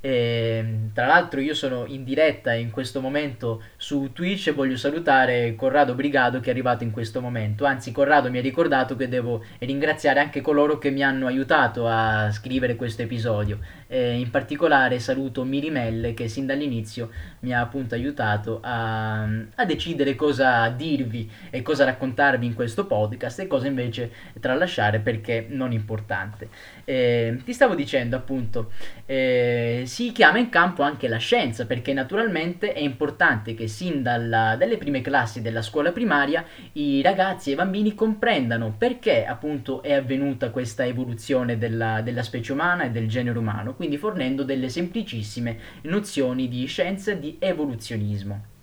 E, 0.01 0.91
tra 0.93 1.07
l'altro 1.07 1.41
io 1.41 1.55
sono 1.55 1.85
in 1.87 2.05
diretta 2.05 2.55
in 2.55 2.71
questo 2.71 3.01
momento 3.01 3.63
su 3.77 4.11
Twitch 4.13 4.49
e 4.49 4.53
voglio 4.53 4.77
salutare 4.77 5.57
Corrado 5.57 5.95
Brigado 5.95 6.39
che 6.39 6.49
è 6.49 6.51
arrivato 6.53 6.85
in 6.85 6.93
questo 6.93 7.21
momento. 7.21 7.65
Anzi, 7.65 7.91
Corrado 7.91 8.31
mi 8.31 8.39
ha 8.39 8.43
ricordato 8.43 8.95
che 8.95 9.09
devo 9.09 9.45
ringraziare 9.59 10.21
anche 10.21 10.41
coloro 10.41 10.79
che 10.79 10.91
mi 10.91 11.03
hanno 11.03 11.27
aiutato 11.27 11.89
a 11.89 12.31
scrivere 12.31 12.77
questo 12.77 13.03
episodio. 13.03 13.59
E 13.89 14.19
in 14.19 14.31
particolare 14.31 14.99
saluto 15.01 15.45
Mirimelle 15.45 16.15
che 16.15 16.29
sin 16.29 16.47
dall'inizio 16.47 17.11
mi 17.41 17.53
ha 17.55 17.61
appunto 17.61 17.95
aiutato 17.95 18.61
a, 18.63 19.23
a 19.23 19.65
decidere 19.65 20.15
cosa 20.15 20.69
dirvi 20.69 21.31
e 21.51 21.63
cosa 21.63 21.85
raccontarvi 21.85 22.47
in 22.47 22.55
questo 22.55 22.87
podcast 22.87 23.41
e 23.41 23.47
cosa 23.47 23.67
invece 23.67 24.13
tralasciare 24.39 25.01
perché 25.01 25.47
non 25.49 25.73
importante. 25.73 26.49
E, 26.85 27.41
ti 27.45 27.53
stavo 27.53 27.75
dicendo 27.75 28.15
appunto, 28.15 28.71
eh, 29.07 29.85
si 29.88 30.12
chiama 30.12 30.38
in 30.38 30.51
campo 30.51 30.83
anche 30.83 31.09
la 31.09 31.16
scienza, 31.16 31.66
perché 31.66 31.92
naturalmente 31.92 32.72
è 32.72 32.79
importante 32.79 33.55
che 33.55 33.66
sin 33.66 34.03
dalla, 34.03 34.55
dalle 34.57 34.77
prime 34.77 35.01
classi 35.01 35.40
della 35.40 35.62
scuola 35.62 35.90
primaria 35.90 36.44
i 36.74 37.03
ragazzi 37.03 37.48
e 37.48 37.53
i 37.55 37.57
bambini 37.57 37.94
comprendano 37.94 38.74
perché 38.77 39.24
appunto 39.24 39.83
è 39.83 39.94
avvenuta 39.94 40.51
questa 40.51 40.85
evoluzione 40.85 41.59
della, 41.59 42.03
della 42.03 42.22
specie 42.22 42.53
umana 42.53 42.85
e 42.85 42.90
del 42.90 43.09
genere 43.09 43.38
umano, 43.38 43.74
quindi 43.74 43.96
fornendo 43.96 44.44
delle 44.44 44.68
semplicissime 44.68 45.59
nozioni 45.83 46.48
di 46.48 46.66
scienza 46.66 47.12
e 47.12 47.18
di 47.18 47.37
evoluzionismo. 47.40 48.57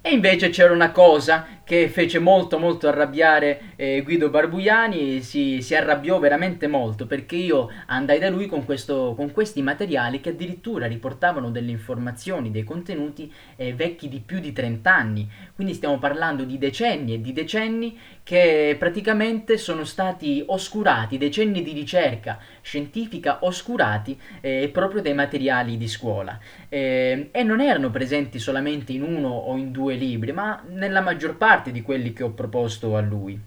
E 0.00 0.12
invece 0.12 0.48
c'era 0.50 0.72
una 0.72 0.92
cosa 0.92 1.58
che 1.64 1.88
fece 1.90 2.18
molto 2.18 2.58
molto 2.58 2.88
arrabbiare 2.88 3.72
eh, 3.76 4.00
Guido 4.02 4.30
Barbugliani, 4.30 5.20
si, 5.20 5.60
si, 5.60 5.74
arrabbiò 5.74 6.18
veramente 6.18 6.66
molto 6.66 7.06
perché 7.06 7.36
io 7.36 7.68
andai 7.88 8.18
da 8.18 8.30
lui 8.30 8.46
con, 8.46 8.64
questo, 8.64 9.12
con 9.14 9.32
questi 9.32 9.60
materiali 9.60 10.20
che 10.20 10.30
addirittura 10.30 10.86
riportavano 10.86 11.50
delle 11.50 11.72
informazioni, 11.72 12.50
dei 12.50 12.64
contenuti 12.64 13.30
eh, 13.56 13.74
vecchi 13.74 14.08
di 14.08 14.20
più 14.24 14.38
di 14.38 14.52
30 14.52 14.94
anni, 14.94 15.28
quindi 15.54 15.74
stiamo 15.74 15.98
parlando 15.98 16.44
di 16.44 16.56
decenni 16.56 17.12
e 17.12 17.20
di 17.20 17.34
decenni 17.34 17.98
che 18.28 18.76
praticamente 18.78 19.56
sono 19.56 19.84
stati 19.84 20.44
oscurati, 20.48 21.16
decenni 21.16 21.62
di 21.62 21.72
ricerca 21.72 22.38
scientifica 22.60 23.38
oscurati 23.40 24.20
eh, 24.42 24.68
proprio 24.70 25.00
dai 25.00 25.14
materiali 25.14 25.78
di 25.78 25.88
scuola 25.88 26.38
eh, 26.68 27.30
e 27.32 27.42
non 27.42 27.62
erano 27.62 27.88
presenti 27.88 28.38
solamente 28.38 28.92
in 28.92 29.02
uno 29.02 29.30
o 29.30 29.56
in 29.56 29.72
due 29.72 29.94
libri, 29.94 30.32
ma 30.32 30.62
nella 30.68 31.00
maggior 31.00 31.38
parte 31.38 31.72
di 31.72 31.80
quelli 31.80 32.12
che 32.12 32.22
ho 32.22 32.32
proposto 32.32 32.96
a 32.96 33.00
lui. 33.00 33.40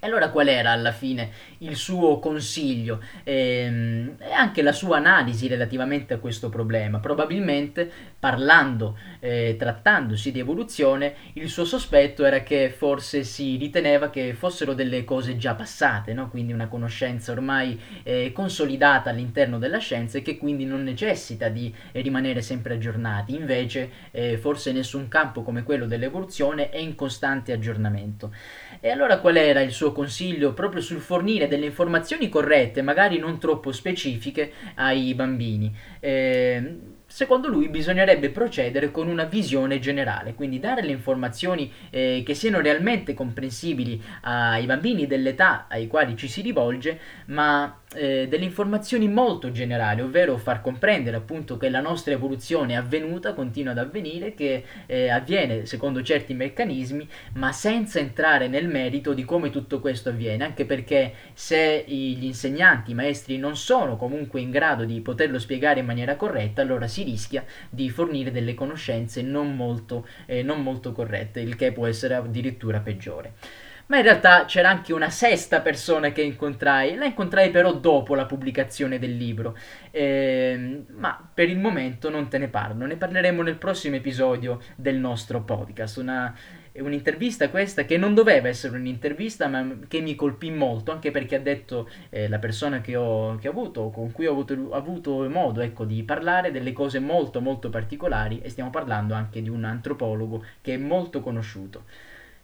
E 0.00 0.06
allora 0.06 0.30
qual 0.30 0.46
era 0.46 0.70
alla 0.70 0.92
fine 0.92 1.30
il 1.58 1.74
suo 1.74 2.20
consiglio 2.20 3.02
ehm, 3.24 4.14
e 4.20 4.30
anche 4.30 4.62
la 4.62 4.70
sua 4.70 4.98
analisi 4.98 5.48
relativamente 5.48 6.14
a 6.14 6.18
questo 6.18 6.48
problema? 6.48 7.00
Probabilmente 7.00 7.90
parlando, 8.16 8.96
eh, 9.18 9.56
trattandosi 9.58 10.30
di 10.30 10.38
evoluzione, 10.38 11.14
il 11.32 11.48
suo 11.48 11.64
sospetto 11.64 12.24
era 12.24 12.44
che 12.44 12.70
forse 12.70 13.24
si 13.24 13.56
riteneva 13.56 14.08
che 14.08 14.34
fossero 14.34 14.72
delle 14.72 15.02
cose 15.02 15.36
già 15.36 15.54
passate, 15.54 16.12
no? 16.12 16.28
quindi 16.28 16.52
una 16.52 16.68
conoscenza 16.68 17.32
ormai 17.32 17.80
eh, 18.04 18.30
consolidata 18.32 19.10
all'interno 19.10 19.58
della 19.58 19.78
scienza 19.78 20.18
e 20.18 20.22
che 20.22 20.38
quindi 20.38 20.64
non 20.64 20.84
necessita 20.84 21.48
di 21.48 21.74
eh, 21.90 22.00
rimanere 22.02 22.40
sempre 22.40 22.74
aggiornati. 22.74 23.34
Invece 23.34 23.90
eh, 24.12 24.38
forse 24.38 24.70
nessun 24.70 25.08
campo 25.08 25.42
come 25.42 25.64
quello 25.64 25.86
dell'evoluzione 25.86 26.70
è 26.70 26.78
in 26.78 26.94
costante 26.94 27.50
aggiornamento. 27.50 28.32
E 28.78 28.90
allora 28.90 29.18
qual 29.18 29.36
era 29.36 29.60
il 29.60 29.72
suo 29.72 29.87
suo 29.88 29.92
consiglio 29.92 30.52
proprio 30.52 30.82
sul 30.82 31.00
fornire 31.00 31.48
delle 31.48 31.66
informazioni 31.66 32.28
corrette, 32.28 32.82
magari 32.82 33.18
non 33.18 33.38
troppo 33.38 33.72
specifiche, 33.72 34.52
ai 34.74 35.14
bambini. 35.14 35.74
Eh, 36.00 36.76
secondo 37.06 37.48
lui 37.48 37.68
bisognerebbe 37.68 38.28
procedere 38.28 38.90
con 38.90 39.08
una 39.08 39.24
visione 39.24 39.78
generale, 39.78 40.34
quindi 40.34 40.60
dare 40.60 40.82
le 40.82 40.92
informazioni 40.92 41.72
eh, 41.90 42.22
che 42.24 42.34
siano 42.34 42.60
realmente 42.60 43.14
comprensibili 43.14 44.00
ai 44.22 44.66
bambini 44.66 45.06
dell'età 45.06 45.66
ai 45.68 45.86
quali 45.86 46.16
ci 46.16 46.28
si 46.28 46.42
rivolge, 46.42 46.98
ma 47.26 47.80
eh, 47.94 48.26
delle 48.28 48.44
informazioni 48.44 49.08
molto 49.08 49.50
generali, 49.50 50.02
ovvero 50.02 50.36
far 50.36 50.60
comprendere 50.60 51.16
appunto 51.16 51.56
che 51.56 51.70
la 51.70 51.80
nostra 51.80 52.12
evoluzione 52.12 52.74
è 52.74 52.76
avvenuta, 52.76 53.32
continua 53.32 53.72
ad 53.72 53.78
avvenire, 53.78 54.34
che 54.34 54.64
eh, 54.86 55.08
avviene 55.08 55.64
secondo 55.66 56.02
certi 56.02 56.34
meccanismi, 56.34 57.08
ma 57.34 57.52
senza 57.52 57.98
entrare 57.98 58.48
nel 58.48 58.68
merito 58.68 59.14
di 59.14 59.24
come 59.24 59.50
tutto 59.50 59.80
questo 59.80 60.10
avviene, 60.10 60.44
anche 60.44 60.66
perché 60.66 61.12
se 61.32 61.84
gli 61.86 62.24
insegnanti, 62.24 62.90
i 62.90 62.94
maestri 62.94 63.38
non 63.38 63.56
sono 63.56 63.96
comunque 63.96 64.40
in 64.40 64.50
grado 64.50 64.84
di 64.84 65.00
poterlo 65.00 65.38
spiegare 65.38 65.80
in 65.80 65.86
maniera 65.86 66.16
corretta, 66.16 66.62
allora 66.62 66.86
si 66.86 67.02
rischia 67.04 67.44
di 67.70 67.88
fornire 67.88 68.30
delle 68.30 68.54
conoscenze 68.54 69.22
non 69.22 69.56
molto, 69.56 70.06
eh, 70.26 70.42
non 70.42 70.62
molto 70.62 70.92
corrette, 70.92 71.40
il 71.40 71.56
che 71.56 71.72
può 71.72 71.86
essere 71.86 72.14
addirittura 72.14 72.80
peggiore 72.80 73.66
ma 73.88 73.96
in 73.96 74.02
realtà 74.02 74.44
c'era 74.44 74.68
anche 74.68 74.92
una 74.92 75.10
sesta 75.10 75.60
persona 75.60 76.12
che 76.12 76.22
incontrai, 76.22 76.94
la 76.96 77.06
incontrai 77.06 77.50
però 77.50 77.72
dopo 77.74 78.14
la 78.14 78.26
pubblicazione 78.26 78.98
del 78.98 79.16
libro, 79.16 79.56
eh, 79.90 80.84
ma 80.94 81.28
per 81.32 81.48
il 81.48 81.58
momento 81.58 82.10
non 82.10 82.28
te 82.28 82.38
ne 82.38 82.48
parlo, 82.48 82.84
ne 82.84 82.96
parleremo 82.96 83.42
nel 83.42 83.56
prossimo 83.56 83.96
episodio 83.96 84.60
del 84.76 84.96
nostro 84.96 85.42
podcast, 85.42 85.96
una, 85.96 86.34
un'intervista 86.74 87.48
questa 87.48 87.84
che 87.84 87.96
non 87.96 88.12
doveva 88.12 88.48
essere 88.48 88.76
un'intervista 88.76 89.48
ma 89.48 89.78
che 89.88 90.00
mi 90.00 90.14
colpì 90.14 90.50
molto 90.50 90.92
anche 90.92 91.10
perché 91.10 91.36
ha 91.36 91.40
detto 91.40 91.88
eh, 92.10 92.28
la 92.28 92.38
persona 92.38 92.82
che 92.82 92.94
ho, 92.94 93.36
che 93.36 93.48
ho, 93.48 93.52
avuto 93.52 93.88
con 93.88 94.12
cui 94.12 94.26
ho 94.26 94.32
avuto, 94.32 94.72
avuto 94.72 95.28
modo 95.30 95.62
ecco, 95.62 95.86
di 95.86 96.02
parlare 96.02 96.50
delle 96.50 96.74
cose 96.74 96.98
molto 96.98 97.40
molto 97.40 97.70
particolari 97.70 98.40
e 98.42 98.50
stiamo 98.50 98.68
parlando 98.68 99.14
anche 99.14 99.40
di 99.40 99.48
un 99.48 99.64
antropologo 99.64 100.44
che 100.60 100.74
è 100.74 100.76
molto 100.76 101.20
conosciuto 101.20 101.84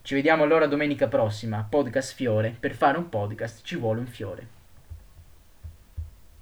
ci 0.04 0.12
vediamo 0.12 0.42
allora 0.42 0.66
domenica 0.66 1.08
prossima, 1.08 1.66
podcast 1.66 2.12
Fiore. 2.12 2.54
Per 2.60 2.74
fare 2.74 2.98
un 2.98 3.08
podcast 3.08 3.64
ci 3.64 3.76
vuole 3.76 4.00
un 4.00 4.06
fiore. 4.06 4.53